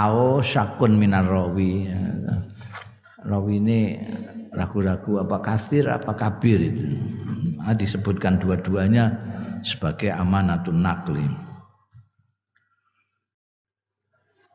Au 0.00 0.40
syakun 0.40 0.96
minar 0.96 1.28
rawi 1.28 1.92
rawi 1.92 2.49
ini 3.28 4.00
ragu-ragu 4.50 5.22
apa 5.22 5.38
kasir 5.44 5.86
apa 5.86 6.12
kabir 6.16 6.58
itu. 6.58 6.84
Nah, 7.60 7.76
disebutkan 7.76 8.40
dua-duanya 8.40 9.12
sebagai 9.60 10.08
amanatun 10.08 10.80
nakli 10.80 11.28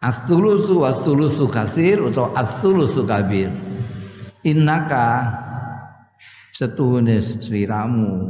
As-sulusu 0.06 0.86
was-sulusu 0.86 1.50
kasir 1.50 1.98
atau 1.98 2.30
as-sulusu 2.38 3.10
kabir. 3.10 3.50
Innaka 4.46 5.34
setuhune 6.54 7.26
sliramu 7.26 8.30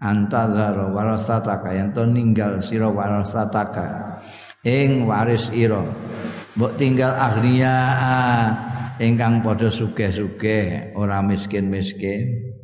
antazar 0.00 0.72
warasataka 0.96 1.76
yang 1.76 1.92
to 1.92 2.08
ninggal 2.08 2.56
sira 2.64 2.88
warasataka 2.88 4.16
ing 4.64 5.04
waris 5.04 5.52
ira. 5.52 5.84
Mbok 6.56 6.72
tinggal 6.80 7.12
ahliya 7.12 7.76
ingkang 9.02 9.42
padha 9.42 9.70
sugih-sugih 9.70 10.94
ora 10.94 11.18
miskin-miskin 11.24 12.54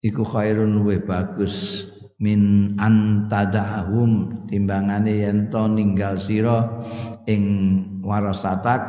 iku 0.00 0.22
khairun 0.24 0.80
luwih 0.80 1.02
bagus. 1.04 1.86
Min 2.16 2.72
antadahum 2.80 4.48
timbangane 4.48 5.20
yen 5.20 5.52
to 5.52 5.68
ninggal 5.68 6.16
sira 6.16 6.64
ing 7.28 7.44
warasatak 8.00 8.80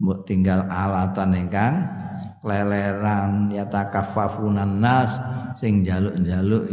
mbok 0.00 0.24
tinggal 0.24 0.64
alatan 0.64 1.36
ingkang 1.36 1.92
leleran 2.40 3.52
yatakaffafunan 3.52 4.80
nas 4.80 5.12
sing 5.60 5.84
jaluk-jaluk 5.84 6.72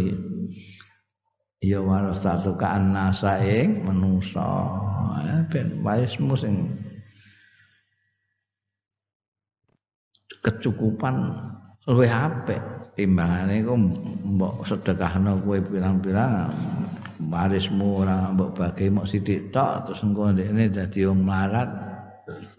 ya 1.59 1.83
warasatuka 1.83 2.79
annasa 2.79 3.35
ing 3.43 3.83
manusa 3.83 4.63
ben 5.51 5.83
waismu 5.83 6.39
sing 6.39 6.71
kecukupan 10.43 11.15
luwih 11.87 12.11
apik. 12.11 12.61
Timbangane 12.99 13.63
iku 13.63 13.79
mbok 14.35 14.67
sedekahno 14.67 15.39
kowe 15.39 15.55
pirang-pirang 15.55 16.51
warismu 17.31 18.03
ora 18.03 18.27
mbok 18.35 18.59
bagi 18.59 18.91
mok 18.91 19.07
sithik 19.07 19.55
tok 19.55 19.87
terus 19.87 20.03
engko 20.03 20.35
ndekne 20.35 20.67
dadi 20.67 21.07
wong 21.07 21.23
melarat 21.23 21.69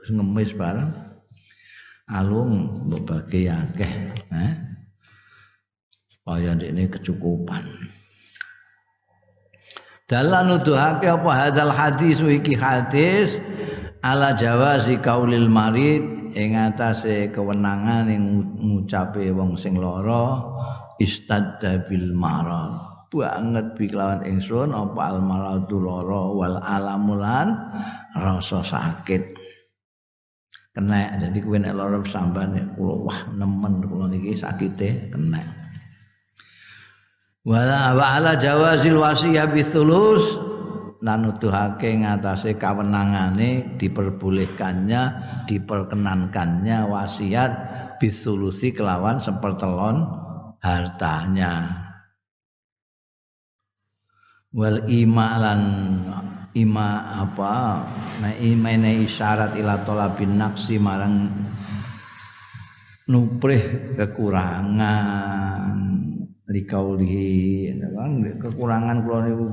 ngemis 0.09 0.57
bareng. 0.57 0.91
Alung 2.09 2.73
mbok 2.89 3.03
bagi 3.05 3.53
akeh 3.53 3.93
eh 4.33 4.53
kaya 6.25 6.57
ndekne 6.57 6.89
kecukupan. 6.89 7.65
Dalan 10.11 10.51
nuduhake 10.51 11.07
apa 11.07 11.31
hadal 11.31 11.71
hadis 11.71 12.19
iki 12.19 12.59
hadis 12.59 13.39
ala 14.03 14.35
jawazi 14.35 14.99
kaulil 14.99 15.47
marid 15.47 16.20
ing 16.35 16.59
atase 16.59 17.31
kewenangan 17.31 18.07
ing 18.11 18.25
ngucape 18.59 19.31
wong 19.35 19.55
sing 19.59 19.79
lara 19.79 20.43
istadda 21.01 21.87
bil 21.87 22.13
marad. 22.15 22.77
Banget 23.11 23.75
bi 23.75 23.91
kelawan 23.91 24.23
ingsun 24.23 24.71
apa 24.71 25.01
al 25.11 25.19
maradu 25.19 25.83
lara 25.83 26.23
wal 26.31 26.57
alamulan 26.63 27.59
rasa 28.15 28.63
sakit. 28.63 29.35
Kena 30.71 31.19
jadi 31.19 31.39
kuwi 31.43 31.59
nek 31.59 31.75
lara 31.75 31.99
samban 32.07 32.55
kula 32.79 32.95
wah 33.03 33.21
nemen 33.35 33.83
kula 33.83 34.07
niki 34.07 34.39
sakite 34.39 35.11
kena. 35.11 35.43
Wala 37.43 37.99
wa 37.99 38.07
ala 38.21 38.39
jawazil 38.39 39.01
wasiyah 39.01 39.51
bithulus 39.51 40.50
lan 41.01 41.25
nuduhake 41.25 41.97
ngatasé 42.05 42.61
kawenangane 42.61 43.77
diperbolehkannya 43.81 45.03
diperkenankannya 45.49 46.85
wasiat 46.85 47.53
bisulusi 47.97 48.77
kelawan 48.77 49.21
sepertelon 49.21 50.05
hartanya. 50.61 51.85
Wal 54.51 54.85
imalan 54.91 55.63
ima 56.59 57.23
apa 57.23 57.87
nah 58.19 58.35
imane 58.35 59.07
isyarat 59.07 59.55
ila 59.55 59.87
talabin 59.87 60.35
naksi 60.35 60.83
marang 60.83 61.31
nuprih 63.07 63.95
kekurangan 63.95 65.79
likaulihi 66.51 67.71
kan 67.79 68.27
kekurangan 68.43 69.07
kula 69.07 69.19
niku 69.31 69.47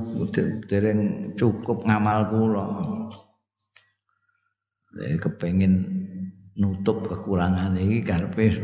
dereng 0.66 1.32
cukup 1.38 1.86
ngamal 1.86 2.26
kula. 2.26 2.66
Kepengin 4.98 5.86
nutup 6.58 7.06
kekurangan 7.06 7.78
iki 7.78 8.02
karepe 8.02 8.58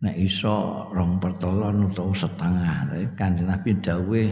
nek 0.00 0.16
iso 0.16 0.88
rong 0.96 1.20
pertelon 1.20 1.92
utawa 1.92 2.16
setengah. 2.16 2.88
Kanjeng 3.12 3.52
Nabi 3.52 3.70
dawuh 3.84 4.28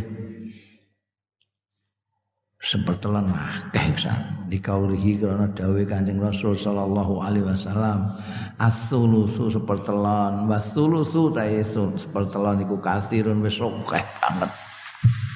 sepertelan 2.64 3.28
akeh 3.28 3.92
san 4.00 4.48
dikaulihi 4.48 5.20
karena 5.20 5.52
dawe 5.52 5.82
kanjeng 5.84 6.16
Rasul 6.16 6.56
sallallahu 6.56 7.20
alaihi 7.20 7.44
wasallam. 7.44 8.16
As-sulusu 8.56 9.52
sepertelan 9.52 10.48
was-sulusu 10.48 11.36
ta'isun 11.36 12.00
sepertelan 12.00 12.64
iku 12.64 12.80
kasirun 12.80 13.44
wis 13.44 13.60
akeh 13.60 14.04
banget. 14.24 14.50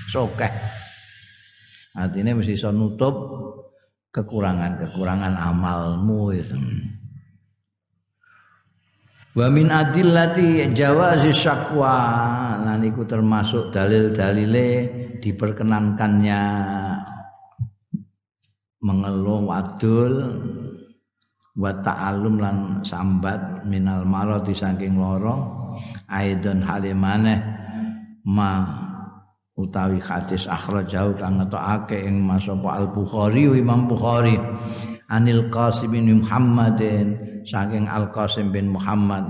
Sokeh. 0.09 0.53
Artinya 1.93 2.33
mesti 2.33 2.57
iso 2.57 2.72
nutup 2.72 3.14
kekurangan-kekurangan 4.16 5.37
amalmu 5.37 6.33
itu 6.33 6.57
Wa 9.37 9.47
min 9.53 9.70
adillati 9.70 10.66
jawazi 10.74 11.31
syakwa. 11.31 11.95
Lan 12.64 12.83
iku 12.83 13.07
termasuk 13.07 13.70
dalil-dalile 13.70 14.91
diperkenankannya 15.22 16.43
mengeluh 18.79 19.43
wadul 19.43 20.14
wa 21.59 21.74
ta'allum 21.83 22.39
lan 22.39 22.57
sambat 22.87 23.66
minal 23.66 24.07
maradi 24.07 24.55
saking 24.55 24.95
loro 24.95 25.74
aidon 26.07 26.62
halimane 26.62 27.43
ma 28.22 28.62
utawi 29.59 29.99
hadis 29.99 30.47
akhrajau 30.47 31.18
kang 31.18 31.43
ngetokake 31.43 31.99
ing 32.07 32.22
masapa 32.22 32.79
al 32.79 32.87
bukhari 32.95 33.51
imam 33.51 33.91
bukhari. 33.91 34.39
Anil 35.09 35.49
qasim 35.49 35.97
bin 35.97 36.20
muhammadin 36.20 37.43
saking 37.49 37.89
al 37.91 38.12
qasim 38.14 38.55
bin 38.55 38.70
muhammad. 38.70 39.26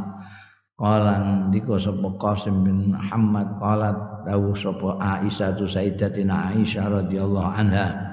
Qala 0.78 1.18
ndika 1.50 1.74
sapa 1.74 2.06
Qasim 2.22 2.62
bin 2.62 2.94
Muhammad 2.94 3.50
qala 3.58 3.98
dawuh 4.22 4.54
sapa 4.54 4.94
Aisyah 5.02 5.58
tu 5.58 5.66
Sayyidatina 5.66 6.54
Aisyah 6.54 7.02
radhiyallahu 7.02 7.50
anha 7.50 8.07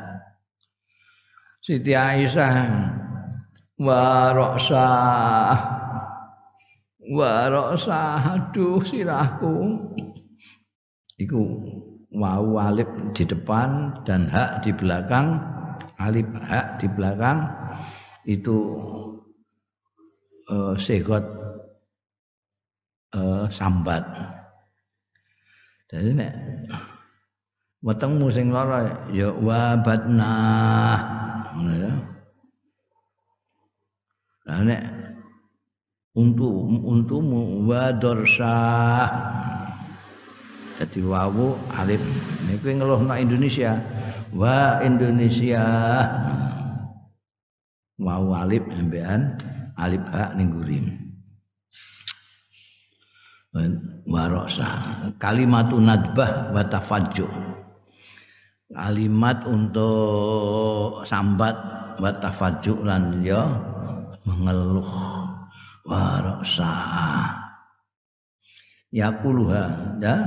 Siti 1.65 1.97
Aisyah 1.97 2.69
wa 3.81 4.29
ra'sa 4.37 4.85
wa 7.09 7.31
ra'sa 7.49 8.21
aduh 8.21 8.85
sirahku. 8.85 9.73
Iku 11.17 11.41
wau 12.13 12.61
alif 12.61 12.85
di 13.17 13.25
depan 13.25 13.97
dan 14.05 14.29
hak 14.29 14.61
di 14.61 14.77
belakang 14.77 15.41
alif 15.97 16.29
hak 16.37 16.77
di 16.77 16.85
belakang 16.85 17.49
itu 18.29 18.77
uh, 20.53 20.77
segot 20.77 21.25
uh, 23.17 23.49
sambat. 23.49 24.05
Jadi 25.89 26.13
nek 26.13 26.33
wetengmu 27.85 28.33
sing 28.33 28.49
lara 28.49 29.05
ya 29.13 29.29
wabatna. 29.29 30.33
Ngono 31.53 31.73
ya. 31.77 31.93
Lah 34.45 34.59
nek 34.65 34.81
untuk 36.17 36.53
untumu 36.81 37.65
wa 37.69 37.93
dorsa 37.93 38.57
jadi 40.75 40.99
wawu 41.05 41.55
alif. 41.77 42.01
Niku 42.49 42.73
ngeluhno 42.73 43.13
Indonesia 43.15 43.79
wa 44.33 44.81
Indonesia. 44.81 45.63
Wawu 47.95 48.35
alif 48.35 48.65
ambean 48.75 49.39
alif 49.79 50.03
ha 50.11 50.35
ning 50.35 50.51
waroksa. 54.03 54.67
Kalimatun 55.15 55.87
nadbah 55.87 56.51
wa 56.51 56.59
tafajjuh 56.59 57.54
kalimat 58.73 59.45
untuk 59.45 61.05
sambat 61.05 61.53
wa 62.01 62.11
lan 62.81 63.21
ya 63.21 63.45
mengeluh 64.25 64.89
wa 65.85 66.01
rasa 66.21 66.73
yaquluha 68.89 69.65
ya. 70.01 70.17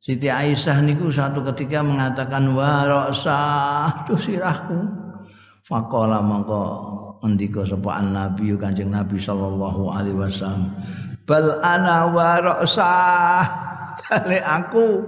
Siti 0.00 0.32
Aisyah 0.32 0.80
niku 0.80 1.12
satu 1.12 1.44
ketika 1.52 1.84
mengatakan 1.84 2.56
wa 2.56 2.88
rasa 2.88 3.40
tuh 4.08 4.16
sirahku. 4.16 4.88
Faqala 5.68 6.24
mongko 6.24 6.64
ngendika 7.20 7.68
sapa 7.68 8.00
nabi 8.00 8.56
Kanjeng 8.56 8.88
Nabi 8.88 9.20
sallallahu 9.20 9.92
alaihi 9.92 10.16
wasallam. 10.16 10.72
Bal 11.28 11.60
ana 11.60 12.08
wa 12.08 12.40
rasa 12.40 12.92
balik 14.08 14.40
aku 14.40 15.04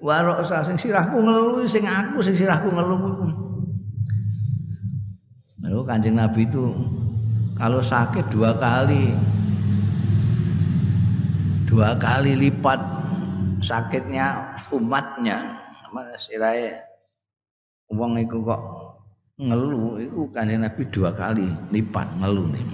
warok 0.00 0.44
sing 0.44 0.76
sirahku 0.80 1.20
ngeluh 1.20 1.66
sing 1.68 1.84
aku 1.84 2.20
sing 2.24 2.34
sirahku 2.36 2.68
ngeluh 2.72 3.00
Lalu 5.60 5.80
kanjeng 5.84 6.16
Nabi 6.16 6.48
itu 6.48 6.72
kalau 7.54 7.84
sakit 7.84 8.32
dua 8.32 8.56
kali 8.56 9.12
dua 11.68 11.94
kali 12.00 12.34
lipat 12.34 12.80
sakitnya 13.62 14.56
umatnya. 14.72 15.60
Mana 15.94 16.14
sirai 16.16 16.74
uang 17.92 18.18
itu 18.18 18.40
kok 18.42 18.62
ngeluh 19.38 20.00
itu 20.00 20.26
kanjeng 20.34 20.64
Nabi 20.64 20.82
dua 20.90 21.14
kali 21.14 21.46
lipat 21.70 22.08
ngeluh 22.18 22.50
nih. 22.50 22.66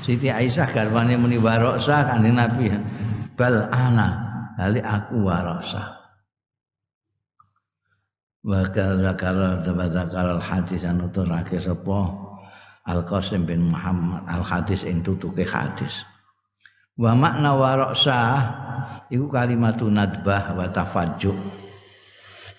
Siti 0.00 0.32
Aisyah 0.32 0.70
garwane 0.72 1.18
muni 1.20 1.36
waroksa 1.36 2.06
kanjeng 2.06 2.38
Nabi 2.38 2.70
bal 3.34 3.66
ana 3.74 4.33
kali 4.54 4.80
aku 4.80 5.26
warasa 5.26 6.04
wa 8.44 8.60
zakara 8.60 9.64
zakara 9.64 10.36
al 10.36 10.44
hadis 10.44 10.84
anu 10.84 11.08
turake 11.08 11.56
sapa? 11.56 12.12
Al 12.84 13.00
qasim 13.00 13.48
bin 13.48 13.72
muhammad 13.72 14.20
al 14.28 14.44
hadis 14.44 14.84
ing 14.84 15.00
tutuke 15.00 15.40
hadis. 15.40 16.04
Wa 17.00 17.16
makna 17.16 17.56
warasa 17.56 18.44
iku 19.08 19.24
kalimatun 19.32 19.96
nadbah 19.96 20.52
wa 20.52 20.68
tafajjuh. 20.68 21.32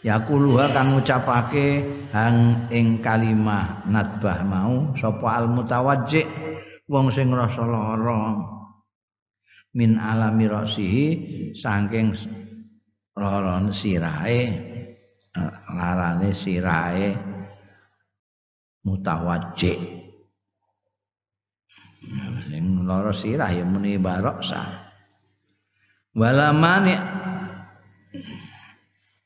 Yaquluha 0.01 0.73
kang 0.73 0.97
ngucapake 0.97 1.85
hang 2.09 2.65
ing 2.73 3.05
kalimah 3.05 3.85
nadbah 3.85 4.41
mau 4.41 4.93
sapa 4.97 5.45
al 5.45 5.45
mutawajjih 5.49 6.25
wong 6.89 7.13
sing 7.13 7.29
ngrasa 7.29 7.65
lara 7.65 8.54
min 9.75 9.99
alami 9.99 10.47
rasihi 10.47 11.07
saking 11.51 12.15
laran 13.19 13.75
sirahe 13.75 14.41
larane 15.75 16.31
sirahe 16.31 17.19
mutawajjih. 18.87 19.79
Sing 22.45 22.85
lara 22.85 23.09
sirah 23.09 23.49
ya 23.49 23.65
muni 23.65 23.97
baroksa 23.97 24.61
wala 26.15 26.53
mani. 26.53 26.95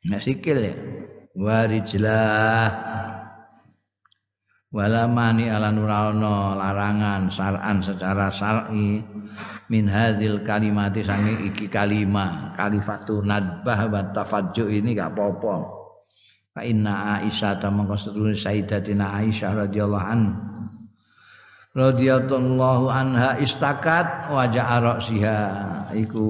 Nek 0.10 0.22
sikil 0.24 0.60
ya. 0.64 0.76
Warijlah. 1.36 2.72
Wala 4.70 5.10
mani 5.12 5.52
ala 5.52 5.74
nurana 5.74 6.56
larangan 6.56 7.28
saran 7.28 7.82
secara 7.84 8.32
syar'i 8.32 9.02
min 9.70 9.86
hadil 9.86 10.42
kalimati 10.42 11.06
sange 11.06 11.38
iki 11.46 11.70
kalimah 11.70 12.54
kalifatu 12.58 13.22
nadbah 13.22 13.90
wa 13.90 14.02
tafajju 14.12 14.70
ini 14.70 14.98
gak 14.98 15.14
apa-apa. 15.16 15.56
Fa 16.54 16.62
inna 16.66 17.22
Aisyah 17.22 17.62
ta 17.62 17.70
sedulur 17.72 18.34
Sayyidatina 18.34 19.14
Aisyah 19.22 19.70
radhiyallahu 19.70 20.08
an 20.10 20.22
radhiyallahu 21.78 22.90
anha 22.90 23.38
istakat 23.38 24.34
wajah 24.34 24.66
arasiha 24.82 25.40
iku 25.94 26.28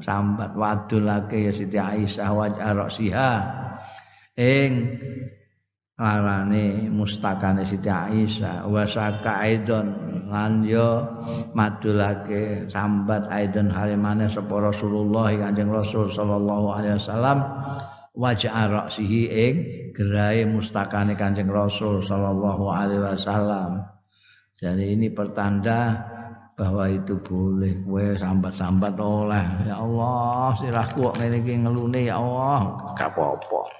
sambat 0.00 0.56
wadulake 0.56 1.46
ya 1.46 1.52
Siti 1.52 1.76
Aisyah 1.76 2.28
wajah 2.32 2.64
arasiha 2.72 3.32
ing 4.40 4.96
larane 6.00 6.88
mustakane 6.88 7.68
Siti 7.68 7.92
Aisyah. 7.92 8.64
Wa 8.64 8.88
saka 8.88 9.44
aidon. 9.44 10.08
Lan 10.30 10.64
yo 10.64 11.04
madulake 11.52 12.70
sambat 12.70 13.28
aidon 13.28 13.68
halimane 13.68 14.30
sapa 14.32 14.72
Rasulullah 14.72 15.28
Kanjeng 15.36 15.68
Rasul 15.68 16.08
sallallahu 16.08 16.66
alaihi 16.72 16.96
wasallam. 16.96 17.38
Wajah 18.16 18.52
arasihi 18.66 19.22
ing 19.28 19.54
gerai 19.92 20.48
mustakane 20.48 21.14
Kanjeng 21.14 21.52
Rasul 21.52 22.00
sallallahu 22.00 22.64
alaihi 22.72 23.04
wasallam. 23.04 23.84
Jadi 24.56 24.96
ini 24.96 25.12
pertanda 25.12 26.00
bahwa 26.56 26.88
itu 26.88 27.16
boleh. 27.20 27.80
Kowe 27.84 28.12
sambat-sambat 28.16 28.96
oleh. 28.96 29.44
Ya 29.68 29.80
Allah 29.80 30.52
sirahku 30.56 31.10
kok 31.10 31.16
ngene 31.16 31.40
iki 31.40 31.54
ngelune 31.64 32.00
ya 32.08 32.20
Allah. 32.20 32.92
Gak 32.96 33.16
apa-apa 33.16 33.79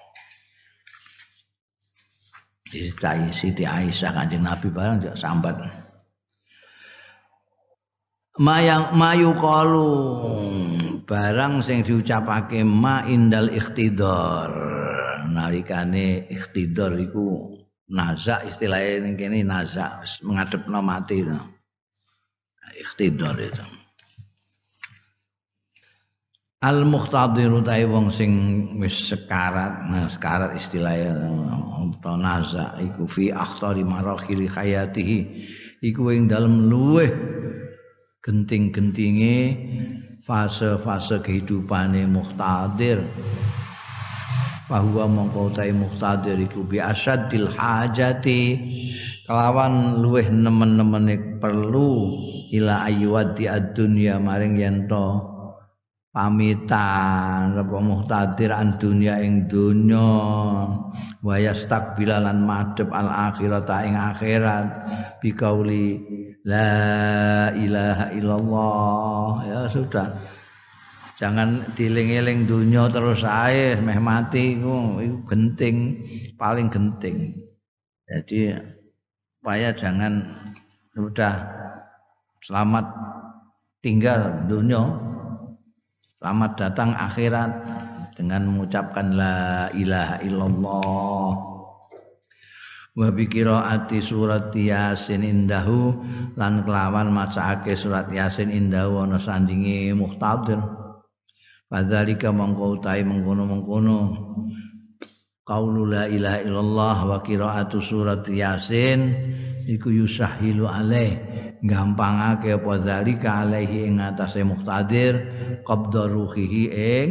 Ceritai 2.70 3.34
Siti 3.34 3.66
Aisyah 3.66 4.14
kanjeng 4.14 4.46
Nabi 4.46 4.70
barang 4.70 5.02
juga 5.02 5.18
sambat. 5.18 5.58
Mayang 8.38 8.94
mayu 8.94 9.34
kalu 9.34 9.92
barang 11.02 11.66
sing 11.66 11.82
diucapake 11.82 12.62
ma 12.62 13.02
indal 13.10 13.50
ikhtidar 13.50 14.54
nalikane 15.34 16.30
ikhtidar 16.30 16.94
iku 16.94 17.58
nazak 17.90 18.46
istilahnya 18.46 19.02
ini 19.02 19.10
kini 19.18 19.38
nazak. 19.42 20.06
Menghadap 20.22 20.70
mati 20.70 21.26
itu. 21.26 21.34
ikhtidar 22.80 23.34
itu 23.36 23.79
al 26.60 26.84
muhtadiru 26.84 27.64
tai 27.64 27.88
wong 27.88 28.12
sing 28.12 28.32
wis 28.76 28.92
sekarat 29.08 29.88
nah 29.88 30.04
sekarat 30.12 30.52
istilahnya 30.60 31.16
atau 31.96 32.16
nazak 32.20 32.76
iku 32.84 33.08
fi 33.08 33.32
akhtari 33.32 33.80
marakhili 33.80 34.44
hayatihi 34.44 35.18
iku 35.80 36.12
ing 36.12 36.28
dalem 36.28 36.68
luweh 36.68 37.08
genting-gentinge 38.20 39.56
fase-fase 40.28 41.24
kehidupane 41.24 42.04
muhtadir 42.04 43.00
bahwa 44.70 45.10
mongko 45.10 45.50
utahe 45.50 45.74
muqtadir 45.74 46.38
iku 46.46 46.62
bi 46.62 46.78
asaddil 46.78 47.50
hajati. 47.50 48.54
Kelawan 49.26 49.98
luweh 49.98 50.30
nemen-nemene 50.30 51.42
perlu 51.42 52.14
ila 52.54 52.86
ayyuati 52.86 53.50
ad-dunya 53.50 54.22
maring 54.22 54.58
yen 54.58 54.86
pamitan 56.10 57.54
apa 57.54 57.78
muhtadir 57.78 58.50
an 58.50 58.76
dunya 58.78 59.22
ing 59.22 59.46
dunya. 59.46 60.10
Wa 61.22 61.36
yastaqbilan 61.38 62.42
madhep 62.42 62.90
al 62.90 63.08
akhirat 63.30 63.70
ing 63.86 63.94
akhirat. 63.94 64.66
Bi 65.22 65.30
kauli 65.34 66.02
la 66.42 67.54
ilaha 67.54 68.06
illallah. 68.14 69.30
Ya 69.46 69.60
sudah. 69.70 70.08
Jangan 71.20 71.76
diling-iling 71.76 72.48
dunia 72.48 72.88
terus 72.88 73.22
ae 73.22 73.76
meh 73.78 74.00
mati 74.00 74.58
iku. 74.58 74.98
Genting 75.28 75.76
paling 76.40 76.72
genting. 76.72 77.36
Jadi 78.08 78.56
supaya 79.38 79.70
jangan 79.76 80.26
sudah 80.96 81.32
selamat 82.40 82.88
tinggal 83.84 84.48
dunia 84.48 85.10
selamat 86.20 86.52
datang 86.60 86.92
akhirat 86.92 87.48
dengan 88.12 88.52
mengucapkan 88.52 89.16
la 89.16 89.72
ilaha 89.72 90.20
illallah. 90.20 91.32
Wa 92.92 93.08
bi 93.08 93.24
qiraati 93.24 94.04
surat 94.04 94.52
yasin 94.52 95.24
indahu 95.24 95.96
lan 96.36 96.60
kelawan 96.68 97.08
macaake 97.08 97.72
surat 97.72 98.12
yasin 98.12 98.52
indahu 98.52 99.00
ana 99.00 99.16
sandinge 99.16 99.96
muhtadir 99.96 100.60
Fadzalika 101.70 102.34
mongko 102.34 102.82
utahe 102.82 103.00
mengkono-mengkono 103.06 103.98
qaulu 105.46 105.88
la 105.88 106.04
ilaha 106.04 106.44
illallah 106.44 106.96
wa 107.06 107.18
qiraatu 107.24 107.80
surat 107.80 108.26
yasin 108.28 109.14
iku 109.70 109.88
yusahilu 109.88 110.68
alaih 110.68 111.29
gampangake 111.64 112.56
apa 112.56 112.72
zalika 112.80 113.44
alaihi 113.44 113.88
ing 113.88 114.00
atase 114.00 114.40
muqtadir 114.44 115.14
qabda 115.64 116.08
ruhihi 116.08 116.64
ing 116.72 117.08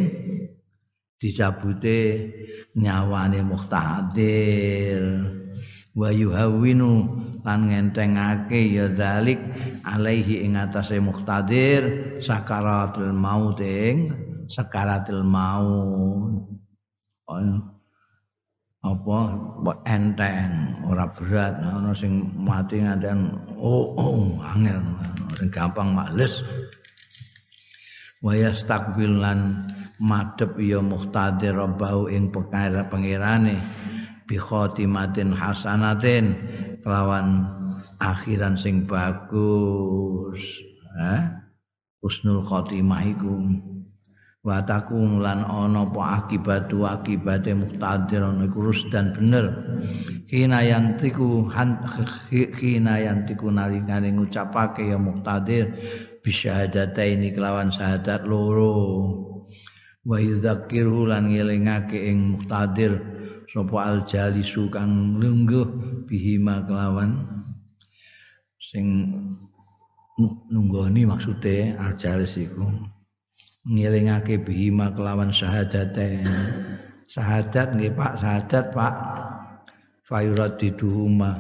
dicabute 1.19 2.01
nyawane 2.73 3.41
muqtadir. 3.45 5.01
Wa 5.93 6.09
yuhawwinu 6.13 6.91
lan 7.43 7.59
ngentengake 7.71 8.71
ya 8.71 8.87
zalik 8.93 9.41
alaihi 9.83 10.45
ing 10.47 10.55
atase 10.55 11.01
muqtadir 11.01 12.15
sakaratul 12.21 13.11
maut 13.11 13.59
ing 13.59 14.13
sakaratil 14.47 15.25
maut 15.25 16.45
apa 18.79 19.19
enteng 19.83 20.79
ora 20.87 21.11
berat. 21.11 21.59
Ana 21.59 21.91
sing 21.91 22.31
mati 22.39 22.79
nganten 22.79 23.35
oh, 23.59 23.91
oh 23.99 24.39
angel. 24.55 24.79
Sing 25.35 25.51
gampang 25.51 25.91
males. 25.91 26.43
Wa 28.23 28.35
yastaqbil 28.35 29.19
lan 29.19 29.67
madhep 29.99 30.55
ya 30.59 30.79
muhtadir 30.79 31.55
rabbahu 31.55 32.11
ing 32.11 32.31
perkara 32.31 32.87
pengirane 32.87 33.59
bi 34.27 34.35
khatimatin 34.39 35.35
hasanatin 35.35 36.35
kelawan 36.83 37.47
akhiran 37.99 38.55
sing 38.55 38.87
bagus. 38.87 40.43
Eh 40.99 41.39
husnul 41.99 42.43
khotimah 42.43 43.03
iku 43.03 43.43
wa 44.39 44.63
takun 44.63 45.19
lan 45.19 45.43
ana 45.43 45.83
apa 45.83 46.23
akibatu 46.23 46.87
akibate 46.87 47.51
muqtadir 47.51 48.23
ana 48.23 48.47
iku 48.47 48.71
dan 48.87 49.11
bener. 49.11 49.45
Hina 50.31 50.63
yantiku 50.63 51.51
hina 52.55 52.95
yantiku 53.03 53.51
nalikane 53.51 54.15
ngucapake 54.15 54.87
ya 54.87 54.95
muqtadir 54.95 55.75
bisyahadataini 56.23 57.35
kelawan 57.35 57.67
syahadat 57.67 58.23
loro. 58.23 58.75
Wa 60.07 60.15
yudzakiru 60.15 61.11
lan 61.11 61.35
ngelingake 61.35 61.99
ing 62.07 62.39
muqtadir 62.39 62.95
sapa 63.51 63.77
al 63.81 64.07
jalisu 64.07 64.71
kang 64.71 65.19
lungguh 65.19 65.67
bihima 66.07 66.63
kelawan 66.63 67.27
sing 68.61 69.09
nunggoni 70.47 71.03
maksude 71.03 71.75
al 71.75 71.97
iku 72.23 72.98
ngilingake 73.69 74.41
bihima 74.41 74.89
kelawan 74.97 75.29
syahadaten 75.29 76.25
syahadat 77.09 77.73
nggih 77.73 77.93
Pak. 77.93 78.13
Syahadat 78.21 78.65
Pak. 78.71 78.95
Fayurat 80.09 80.57
diduhuma 80.57 81.37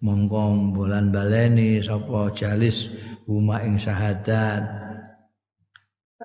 mongko 0.00 0.72
bulan 0.72 1.12
baleni 1.12 1.84
sapa 1.84 2.32
jalis 2.32 2.88
huma 3.28 3.60
ing 3.60 3.76
syahadat. 3.76 4.64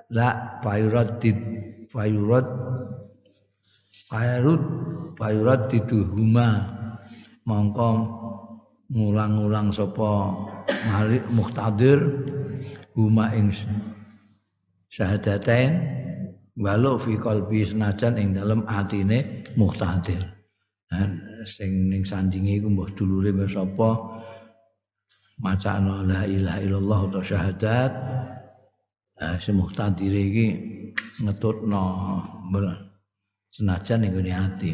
La 0.07 0.59
fayurat 0.63 1.19
di 1.19 1.36
fayurat 1.91 2.47
fayurat 5.19 5.61
diduhuma 5.67 6.47
mongko 7.43 7.89
ngulang-ulang 8.88 9.75
sapa 9.75 10.31
malik 10.88 11.25
muhtadir 11.27 11.99
huma 12.95 13.36
ing 13.36 13.51
syahadatain 14.95 15.75
walau 16.55 16.95
fi 16.95 17.19
qalbi 17.19 17.67
senajan 17.67 18.15
ing 18.15 18.31
dalem 18.31 18.63
atine 18.63 19.43
muhtadir. 19.59 20.23
Dan 20.87 21.19
sing 21.43 21.91
ning 21.91 22.07
sandinge 22.07 22.63
iku 22.63 22.71
mbah 22.71 22.89
dulure 22.95 23.35
sapa? 23.51 23.91
Macana 25.35 25.99
la 26.07 26.23
ilaha 26.23 26.59
illallah 26.63 26.99
atau 27.11 27.23
syahadat. 27.27 27.91
Nah, 29.19 29.35
si 29.39 29.51
muhtadir 29.51 30.15
iki 30.15 30.47
ngetutno 31.19 31.83
senajan 33.51 34.07
ning 34.07 34.15
gone 34.15 34.31
ati. 34.31 34.71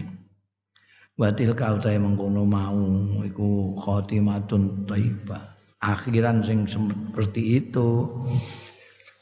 Batil 1.17 1.53
kau 1.53 1.77
tae 1.81 1.97
mengkono 1.97 2.45
mau 2.45 2.81
iku 3.25 3.73
khotimatun 3.77 4.85
thayyibah. 4.85 5.49
Akhiran 5.81 6.45
sing 6.45 6.69
seperti 6.69 7.57
itu 7.57 8.05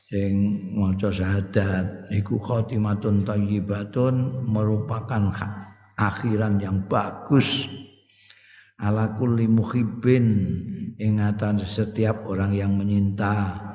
sing 0.09 0.33
maca 0.73 1.13
syahadat 1.13 2.09
iku 2.09 2.41
khatimatun 2.41 3.21
thayyibatun 3.21 4.41
merupakan 4.49 5.29
akhiran 5.93 6.57
yang 6.57 6.81
bagus. 6.89 7.69
Ala 8.79 9.13
kulli 9.13 9.45
muhibbin 9.45 10.25
ing 10.97 11.13
setiap 11.61 12.25
orang 12.25 12.57
yang 12.57 12.73
menyinta. 12.73 13.69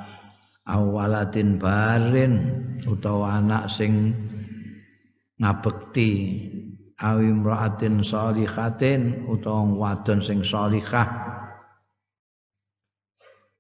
Awalatin 0.64 1.60
barin 1.60 2.32
utawa 2.88 3.38
anak 3.38 3.70
sing 3.70 4.16
ngabekti. 5.38 6.10
Awi 6.94 7.30
mraatin 7.30 8.00
sholihatin 8.00 9.28
utawa 9.28 9.66
wadon 9.76 10.24
sing 10.24 10.40
sholihah 10.40 11.34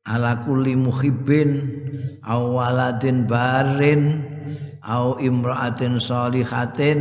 ala 0.04 0.44
kulli 0.44 0.76
muhibbin 0.76 1.50
awaladin 2.24 3.28
barin 3.28 4.24
au 4.84 5.16
imraatin 5.20 6.00
sholihatin 6.00 7.00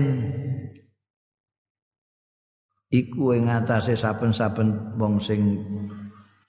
iku 2.94 3.34
ing 3.34 3.50
atase 3.50 3.98
saben-saben 3.98 4.96
wong 5.02 5.18
sing 5.18 5.60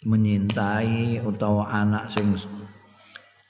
menyintai 0.05 1.25
utawa 1.25 1.73
anak 1.73 2.13
sing 2.13 2.37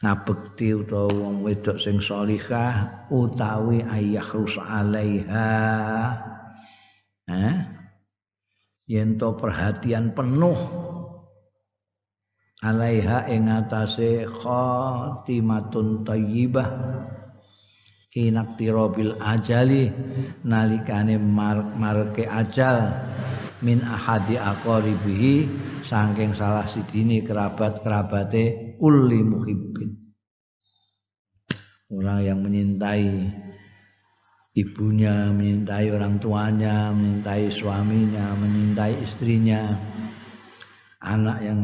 ngabekti 0.05 0.77
utawa 0.77 1.11
wong 1.11 1.43
wedok 1.43 1.81
sing 1.81 1.99
salihah 1.99 3.09
utawi 3.11 3.83
rus 4.31 4.55
alaiha. 4.61 5.51
Eh 7.25 7.57
yen 8.85 9.16
to 9.16 9.33
perhatian 9.41 10.12
penuh 10.12 10.57
alaiha 12.64 13.28
ing 13.28 13.52
atase 13.52 14.24
khatimatun 14.24 16.00
thayyibah 16.08 16.68
hinak 18.14 18.56
tirobil 18.56 19.12
ajali 19.20 19.92
nalikane 20.46 21.20
marke 21.76 22.24
ajal 22.24 23.04
min 23.60 23.84
ahadi 23.84 24.40
aqaribihi 24.40 25.50
saking 25.84 26.32
salah 26.32 26.64
sidini 26.64 27.20
kerabat-kerabate 27.20 28.76
uli 28.80 29.20
muhibbin. 29.20 29.90
Orang 31.92 32.20
yang 32.24 32.40
menyintai 32.42 33.28
ibunya, 34.56 35.30
menyintai 35.30 35.90
orang 35.92 36.18
tuanya, 36.18 36.90
menyintai 36.90 37.50
suaminya, 37.52 38.34
menyintai 38.38 38.94
istrinya, 39.04 39.74
anak 41.02 41.38
yang 41.44 41.60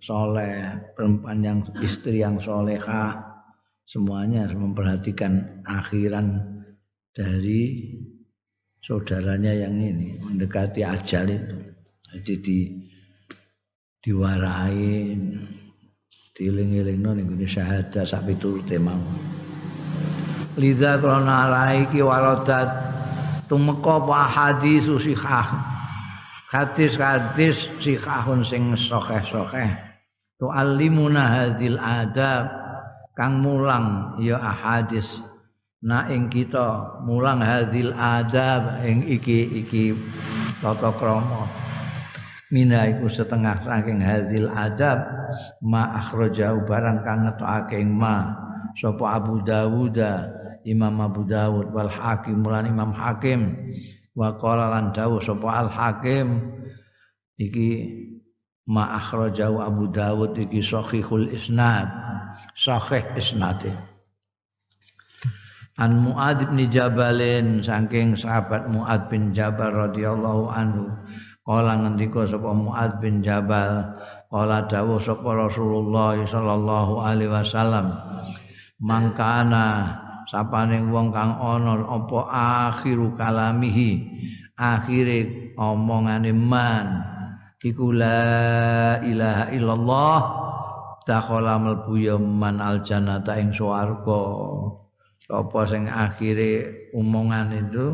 soleh, 0.00 0.80
perempuan 0.96 1.44
yang 1.44 1.60
istri 1.84 2.24
yang 2.24 2.40
solehah, 2.40 3.20
semuanya 3.84 4.48
memperhatikan 4.48 5.62
akhiran 5.68 6.40
dari 7.12 7.92
saudaranya 8.80 9.52
yang 9.52 9.76
ini 9.76 10.16
mendekati 10.18 10.80
ajal 10.80 11.28
itu. 11.28 11.58
Jadi 12.10 12.34
di 12.42 12.58
diwarai 14.00 15.14
diling-iling 16.32 16.98
ning 17.04 17.26
ngene 17.28 17.46
syahadat 17.46 18.08
sak 18.08 18.24
piturute 18.24 18.80
mau. 18.80 19.04
Lidha 20.56 20.96
krana 20.98 21.46
alaiki 21.46 22.00
waradat 22.00 22.66
tumeka 23.46 24.00
apa 24.00 24.26
hadis 24.26 24.88
sihah 24.88 25.46
hadis-hadis 26.50 27.70
sihahun 27.78 28.42
sing 28.42 28.74
sokeh-sokeh 28.74 29.89
tu 30.40 30.48
alimuna 30.48 31.28
hadil 31.28 31.76
adab. 31.76 32.48
Kang 33.12 33.44
mulang 33.44 34.16
ya 34.16 34.40
ahadis. 34.40 35.20
Na 35.84 36.08
ing 36.08 36.32
kita 36.32 37.00
mulang 37.04 37.44
hadil 37.44 37.92
adab 37.92 38.80
ing 38.80 39.04
iki 39.04 39.60
iki 39.60 39.92
tata 40.64 40.88
krama. 40.96 41.44
Mina 42.48 42.88
iku 42.88 43.12
setengah 43.12 43.60
saking 43.60 44.00
hadil 44.00 44.48
adab. 44.56 45.04
Ma 45.60 46.00
akhrajau 46.00 46.64
barang 46.64 47.04
kang 47.04 47.28
ngetokake 47.28 47.84
ma. 47.84 48.48
Sapa 48.80 49.20
Abu 49.20 49.44
Dawud 49.44 50.00
Imam 50.64 51.00
Abu 51.00 51.24
Dawud 51.24 51.72
wal 51.72 51.88
Hakim 51.88 52.44
lan 52.44 52.68
Imam 52.68 52.92
Hakim. 52.92 53.56
Wa 54.12 54.36
qala 54.36 54.68
lan 54.72 54.92
dawuh 54.92 55.22
sapa 55.22 55.48
Al 55.48 55.68
Hakim. 55.70 56.56
Iki 57.40 57.68
ma 58.70 58.94
akhrajau 58.94 59.58
Abu 59.58 59.90
Dawud 59.90 60.38
iki 60.38 60.62
sahihul 60.62 61.34
isnad. 61.34 61.90
Sahih 62.54 63.04
isnade 63.16 63.72
An 65.80 65.96
Muad 66.04 66.44
bin 66.44 66.68
Jabalin 66.68 67.64
saking 67.64 68.12
sahabat 68.12 68.68
Muad 68.68 69.08
bin 69.08 69.32
Jabal 69.32 69.72
radhiyallahu 69.72 70.52
anhu 70.52 70.92
kala 71.40 71.80
ngendika 71.80 72.28
sapa 72.28 72.52
Muad 72.52 73.00
bin 73.00 73.24
Jabal 73.24 73.96
kala 74.28 74.68
dawuh 74.68 75.00
sapa 75.00 75.24
Rasulullah 75.24 76.20
sallallahu 76.20 77.00
alaihi 77.00 77.32
wasallam 77.32 77.96
mangkana 78.76 79.96
sapane 80.28 80.84
wong 80.84 81.16
kang 81.16 81.32
ana 81.40 81.80
apa 81.80 82.20
akhiru 82.68 83.16
kalamihi 83.16 84.04
akhire 84.60 85.50
omongane 85.56 86.36
man 86.36 87.09
iku 87.60 87.92
la 87.92 88.96
ilaha 89.04 89.44
illallah 89.52 90.18
dakhala 91.04 91.60
mlebu 91.60 91.92
ya 92.00 92.16
man 92.16 92.60
al 92.60 92.80
jannata 92.80 93.36
ing 93.36 93.52
swarga. 93.52 94.22
Apa 95.30 95.62
sing 95.68 95.86
akhire 95.86 96.90
omongan 96.90 97.54
itu? 97.54 97.86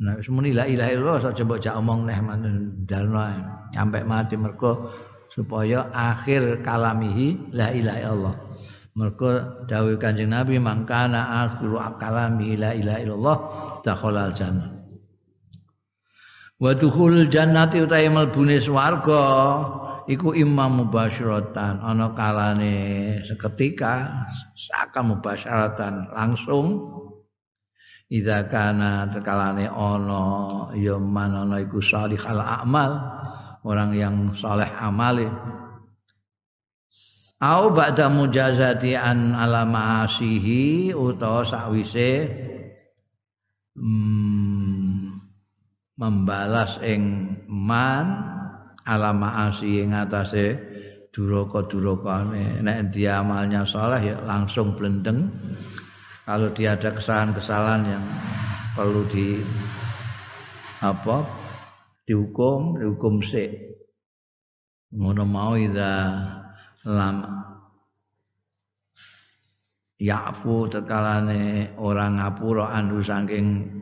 Nah 0.00 0.18
wis 0.18 0.26
muni 0.32 0.50
la 0.50 0.66
ilaha 0.66 0.90
illallah 0.90 1.16
aja 1.30 1.44
mbok 1.44 1.60
jak 1.60 1.76
omong 1.78 2.08
neh 2.08 2.18
dalno 2.88 3.22
nyampe 3.70 4.02
mati 4.02 4.34
mergo 4.34 4.90
supaya 5.30 5.92
akhir 5.94 6.64
kalamihi 6.66 7.54
la 7.54 7.70
ilaha 7.70 7.98
illallah. 8.02 8.36
Mergo 8.90 9.30
dawuh 9.70 9.94
Kanjeng 10.02 10.34
Nabi 10.34 10.58
mangkana 10.58 11.46
akhiru 11.46 11.78
kalamihi 11.94 12.58
la 12.58 12.74
ilaha 12.74 12.98
illallah 12.98 13.36
dakhala 13.86 14.26
al 14.26 14.34
jannah 14.34 14.79
wa 16.60 16.70
dukhul 16.76 17.26
jannati 17.32 17.80
utahe 17.80 18.12
mlebune 18.12 18.60
swarga 18.60 19.24
iku 20.04 20.36
imam 20.36 20.84
mubasyaratan 20.84 21.80
ana 21.80 22.12
kalane 22.12 22.74
seketika 23.24 24.26
saka 24.54 25.00
mubasyaratan 25.00 26.12
langsung. 26.12 27.00
Idza 28.10 28.50
kana 28.50 29.06
tekalane 29.06 29.70
ana 29.70 30.22
ya 30.74 30.98
man 30.98 31.30
ana 31.30 31.62
iku 31.62 31.78
salihal 31.78 32.42
amal 32.42 32.98
orang 33.64 33.94
yang 33.94 34.16
saleh 34.34 34.66
amale. 34.66 35.30
Au 37.40 37.72
ba'da 37.72 38.12
mujazati 38.12 38.92
an 38.98 39.32
ala 39.32 39.64
ma'asihi 39.64 40.92
utawa 40.92 41.40
sakwise 41.40 42.28
hmm, 43.78 44.39
membalas 46.00 46.80
ing 46.80 47.36
man 47.44 48.24
ala 48.88 49.12
maasi 49.12 49.84
ing 49.84 49.92
atase 49.92 50.56
duraka-durakane 51.12 52.64
nek 52.64 52.88
dia 52.88 53.20
amalnya 53.20 53.68
saleh 53.68 54.00
ya 54.00 54.16
langsung 54.24 54.72
blendeng. 54.72 55.28
Kalau 56.24 56.48
dia 56.56 56.78
ada 56.78 56.94
kesalahan-kesalahan 56.94 57.82
yang 57.84 58.04
perlu 58.72 59.02
di 59.12 59.42
apa 60.80 61.26
dihukum 62.08 62.80
dihukum 62.80 63.20
sik. 63.20 63.50
Ngono 64.94 65.26
mau 65.26 65.58
ida 65.58 66.16
lam 66.86 67.16
yafu 70.00 70.70
tekalane 70.70 71.76
orang 71.76 72.22
ngapura 72.22 72.72
anu 72.72 73.02
saking 73.04 73.79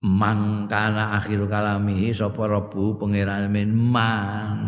mangkana 0.00 1.20
akhiru 1.20 1.44
kalamihi 1.44 2.16
sapa 2.16 2.48
rabbu 2.48 2.96
pangeran 2.96 3.52
min 3.52 3.72
man. 3.72 4.58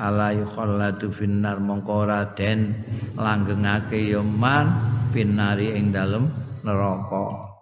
Ala 0.00 0.32
yukhallatu 0.32 1.12
finnar 1.12 1.60
mongko 1.60 2.08
den 2.32 2.72
langgengake 3.20 4.16
ya 4.16 4.24
man 4.24 4.72
finari 5.12 5.76
ing 5.76 5.92
dalem 5.92 6.32
neraka. 6.64 7.52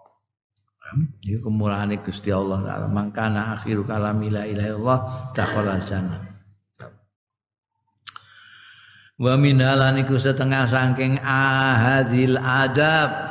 Iki 1.21 1.45
kemurahane 1.45 2.01
Gusti 2.01 2.33
Allah 2.33 2.63
taala. 2.65 2.87
Mangkana 2.89 3.53
akhiru 3.59 3.85
kalami 3.85 4.33
la 4.33 4.47
ilaha 4.47 4.67
illallah 4.71 4.99
dakhala 5.35 5.75
jannah. 5.85 6.23
Wa 9.19 9.35
minalan 9.35 9.99
iku 9.99 10.15
setengah 10.15 10.71
saking 10.71 11.19
ahadil 11.19 12.39
adab 12.39 13.28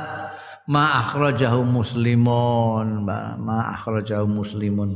ma 0.68 1.00
akhrajahu 1.00 1.64
muslimun 1.64 3.08
ma 3.08 3.58
akhrajahu 3.72 4.28
muslimun. 4.28 4.92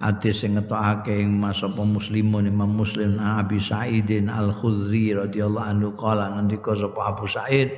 Hadis 0.00 0.40
sing 0.40 0.56
ngetokake 0.56 1.12
ing 1.12 1.36
mas 1.36 1.60
muslimun 1.60 2.48
Imam 2.48 2.72
Muslim 2.72 3.20
Abi 3.20 3.60
Sa'idin 3.60 4.32
Al 4.32 4.48
Khudri 4.48 5.12
radhiyallahu 5.12 5.60
anhu 5.60 5.92
kala 5.92 6.40
ngendika 6.40 6.72
sapa 6.72 7.12
Abu 7.12 7.28
Sa'id 7.28 7.68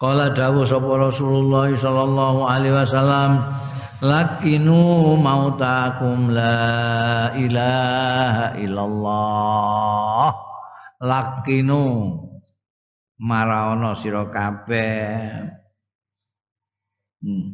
kala 0.00 0.32
dawuh 0.32 0.64
sapa 0.64 0.88
Rasulullah 0.88 1.68
sallallahu 1.68 2.48
alaihi 2.48 2.72
wasallam 2.72 3.44
lakinu 4.00 5.20
mautakum 5.20 6.32
la 6.32 7.36
ilaha 7.36 8.56
illallah 8.56 10.28
lakinu 11.04 11.84
maraono 13.20 13.92
sira 14.00 14.32
kabeh 14.32 15.63
hmm. 17.24 17.48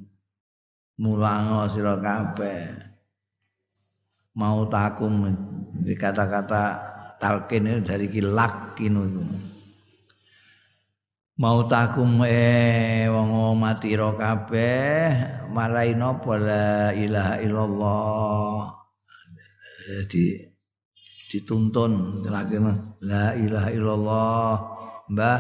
mulango 0.99 1.71
sira 1.71 1.95
kabeh. 2.03 2.91
Mautakum 4.35 5.27
di 5.83 5.95
kata-kata 5.95 6.63
talqin 7.19 7.83
dari 7.83 8.07
lakinu 8.23 9.03
itu. 9.07 9.23
Mautakum 11.41 12.21
eh 12.29 13.09
wong 13.09 13.57
mati 13.57 13.97
ro 13.97 14.13
kabeh 14.13 15.09
marai 15.49 15.97
napa 15.97 16.37
la 16.37 16.93
ilaha 16.93 17.35
illallah. 17.41 18.61
Jadi 19.89 20.47
dituntun 21.33 22.23
lagi 22.29 22.61
la 23.03 23.35
ilaha 23.35 23.69
illallah. 23.73 24.53
Mbah 25.11 25.39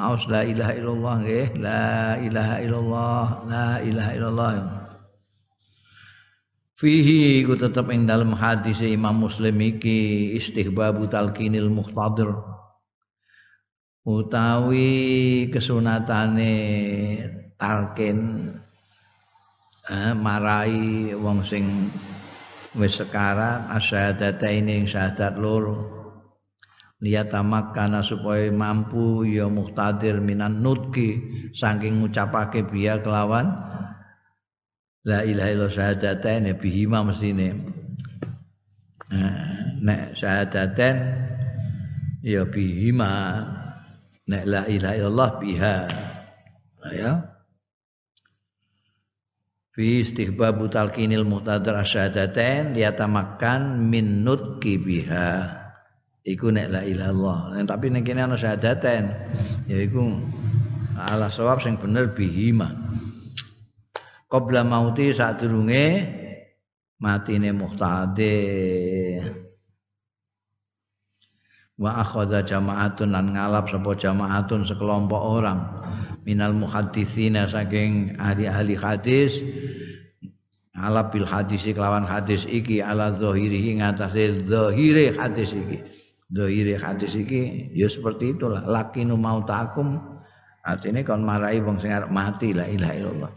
aus 0.00 0.24
la 0.32 0.40
ilaha 0.48 0.72
illallah 0.72 1.14
nggih. 1.20 1.48
La 1.60 2.16
ilaha 2.16 2.56
illallah 2.64 3.24
la 3.44 3.68
ilaha 3.84 4.10
illallah. 4.16 4.52
Fihi 6.80 7.44
ku 7.44 7.52
tetep 7.60 7.92
ing 7.92 8.08
dalam 8.08 8.32
hadis 8.32 8.80
Imam 8.80 9.12
Muslim 9.20 9.60
iki 9.60 10.32
istihbabu 10.40 11.04
talqinil 11.12 11.68
muhtadir. 11.68 12.32
Utawi 14.00 15.52
kesunatane 15.52 16.54
talqin 17.60 18.48
eh, 19.92 20.16
marai 20.16 21.12
wong 21.12 21.44
sing 21.44 21.92
wis 22.72 22.96
sekarat 22.96 23.68
asyhadataini 23.76 24.80
ing 24.80 24.86
syahadat 24.88 25.36
loro 25.36 25.99
liyatamakkana 27.00 28.04
supaya 28.04 28.52
mampu 28.52 29.24
ya 29.24 29.48
muhtadir 29.48 30.20
minan 30.20 30.60
nutki 30.60 31.16
saking 31.56 32.04
ngucapake 32.04 32.68
biya 32.68 33.00
kelawan. 33.00 33.56
La 35.00 35.24
ilaha 35.24 35.48
illallah 35.48 35.72
syahadatain 35.72 36.44
bihima 36.60 37.00
mesine 37.00 37.56
nah, 39.08 39.72
nek 39.80 40.12
syahadatain 40.12 40.96
ya 42.20 42.44
bihima. 42.44 43.12
Nek 44.28 44.44
la 44.44 44.62
ilaha 44.68 44.94
illallah 44.94 45.30
biha. 45.40 45.76
Ya. 46.92 47.12
Fi 49.72 50.04
istihbabu 50.04 50.68
talqinil 50.68 51.24
muhtadar 51.24 51.80
asyhadatain 51.80 52.76
liyatamakkan 52.76 53.80
min 53.80 54.20
nutqi 54.20 54.76
biha 54.76 55.59
iku 56.24 56.52
nek 56.52 56.68
la 56.68 56.82
ilaha 56.84 57.10
illallah 57.12 57.38
tapi 57.64 57.88
nek 57.88 58.02
kene 58.04 58.20
ana 58.24 58.36
syahadatain 58.36 59.04
ya 59.66 59.78
iku 59.80 60.20
ala 60.96 61.32
sawab 61.32 61.64
sing 61.64 61.80
bener 61.80 62.12
bihima 62.12 62.76
qabla 64.28 64.62
mauti 64.62 65.10
sadurunge 65.16 66.06
matine 67.00 67.50
muhtadir 67.56 69.50
wa 71.80 72.04
akhadha 72.04 72.44
jama'atun 72.44 73.16
lan 73.16 73.32
ngalap 73.32 73.72
sapa 73.72 73.96
jama'atun 73.96 74.68
sekelompok 74.68 75.22
orang. 75.40 75.60
Minal 76.28 76.52
muhadditsina 76.52 77.48
saking 77.48 78.20
ahli-ahli 78.20 78.76
hadis. 78.76 79.40
Ala 80.76 81.08
bil 81.08 81.24
hadis 81.24 81.64
kelawan 81.64 82.04
hadis 82.04 82.44
iki 82.44 82.84
ala 82.84 83.12
zahiri 83.12 83.80
ngatasé 83.80 84.44
zahire 84.48 85.12
hadis 85.12 85.52
iki 85.52 85.80
zahire 86.30 86.78
hadis 86.78 87.18
iki 87.18 87.70
ya 87.74 87.90
seperti 87.90 88.38
itulah. 88.38 88.62
Lakinu 88.62 89.18
mautakum 89.18 89.98
artinya 90.62 91.02
kon 91.02 91.26
marai 91.26 91.58
wong 91.58 91.82
sing 91.82 91.90
arep 91.90 92.10
mati 92.10 92.54
la 92.54 92.66
ilaha 92.70 92.94
illallah. 92.94 93.32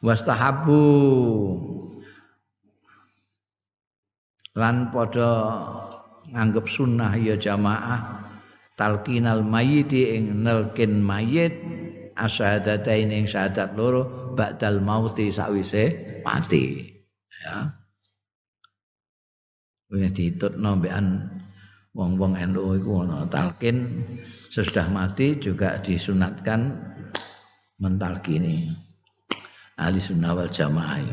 Wastahabu. 0.00 0.82
Lan 4.56 4.88
padha 4.88 5.32
nganggep 6.32 6.64
sunnah 6.64 7.12
ya 7.20 7.36
jamaah 7.36 8.24
talqinal 8.80 9.44
mayyiti 9.44 10.16
ing 10.16 10.40
nelkin 10.40 11.04
mayit 11.04 11.52
asyhadatain 12.16 13.12
ing 13.12 13.24
syahadat 13.28 13.76
loro 13.76 14.32
ba'dal 14.32 14.80
mauti 14.80 15.28
sakwise 15.28 16.20
mati. 16.24 16.88
Ya 17.44 17.85
Ini 19.86 20.10
ditutno 20.10 20.82
mbekan 20.82 21.06
wong-wong 21.94 22.34
NU 22.50 22.74
iku 22.76 23.06
ana 23.06 23.22
talkin 23.30 24.02
sesudah 24.50 24.90
mati 24.90 25.38
juga 25.38 25.78
disunatkan 25.78 26.74
mentalkini 27.78 28.66
ahli 29.78 30.02
sunnah 30.02 30.34
wal 30.34 30.50
jamaah 30.50 31.06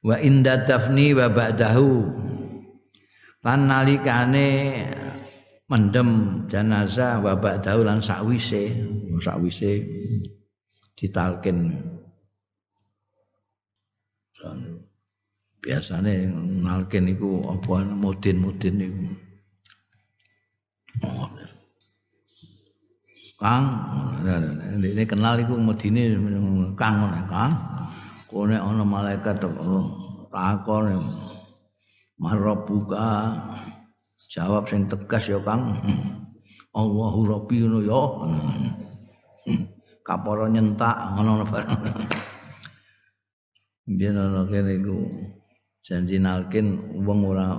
wa 0.00 0.16
inda 0.16 0.64
dafni 0.64 1.12
wa 1.12 1.28
ba'dahu. 1.28 1.90
Lan 3.40 3.72
nalikane 3.72 4.48
mendem 5.68 6.08
jenazah 6.48 7.24
wa 7.24 7.36
ba'dahu 7.36 7.88
lan 7.88 8.04
sakwise 8.04 8.68
sakwise 9.20 9.84
ditalkin 10.96 11.72
biasane 15.60 16.28
nalkin 16.64 17.12
iku 17.12 17.44
apa 17.52 17.84
mudin-mudin 17.84 18.74
niku 18.80 19.04
Kang, 23.40 23.64
ini 24.84 25.00
kenal 25.08 25.40
iku 25.40 25.56
mudine 25.56 26.12
Kang 26.76 27.08
Kang. 27.24 27.52
kone 28.28 28.52
ana 28.52 28.84
malaikat 28.84 29.40
takon 30.28 31.02
marabuka 32.20 33.32
jawab 34.28 34.68
sing 34.68 34.84
tegas 34.92 35.24
ya 35.32 35.40
Kang. 35.40 35.72
Allahu 36.76 37.20
Rabbi 37.26 37.64
ngono 37.64 37.78
ya. 37.80 38.02
Kapara 40.04 40.44
nyentak 40.52 41.16
ngono. 41.16 41.42
Bareng 41.48 41.80
biyen 43.88 44.20
ana 44.20 44.44
kene 44.46 44.84
iku 44.84 45.00
janji 45.86 46.16
nalkin 46.20 46.80
wong 47.00 47.20
ora 47.24 47.56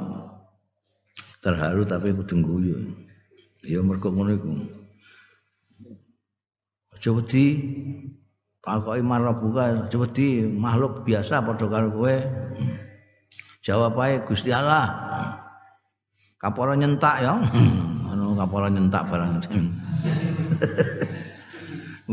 terharu 1.42 1.86
tapi 1.86 2.14
kudu 2.14 2.36
guyu 2.42 2.78
ya 3.66 3.82
mergo 3.82 4.14
ngono 4.14 4.32
iku 4.38 4.50
aja 6.94 7.10
wedi 7.14 7.46
Pakoki 8.62 9.02
marabuka 9.02 9.90
wedi 9.90 10.46
makhluk 10.46 11.02
biasa 11.02 11.42
padha 11.42 11.66
karo 11.66 11.90
kowe. 11.90 12.14
Jawab 13.66 13.98
ae 14.06 14.22
Gusti 14.22 14.54
Allah. 14.54 14.86
Kapora 16.38 16.78
nyentak 16.78 17.26
ya. 17.26 17.42
Anu 18.14 18.38
kapora 18.38 18.70
nyentak 18.70 19.10
barang. 19.10 19.42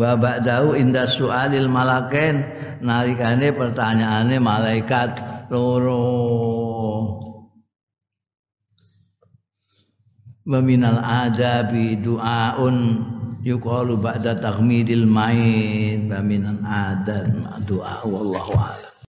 Wa 0.01 0.17
ba'dahu 0.17 0.73
inda 0.81 1.05
su'alil 1.05 1.69
malaken 1.69 2.49
nalikane 2.81 3.53
pertanyaane 3.53 4.41
malaikat 4.41 5.21
loro. 5.51 6.05
Wa 10.49 10.65
minal 10.65 10.97
adabi 11.05 12.01
du'aun 12.01 12.77
yuqalu 13.45 14.01
ba'da 14.01 14.35
taghmidil 14.35 15.05
main 15.07 16.09
wa 16.11 16.21
minan 16.25 16.65
adan 16.65 17.47
doa 17.69 18.03
wallahu 18.03 18.53
a'lam 18.57 18.88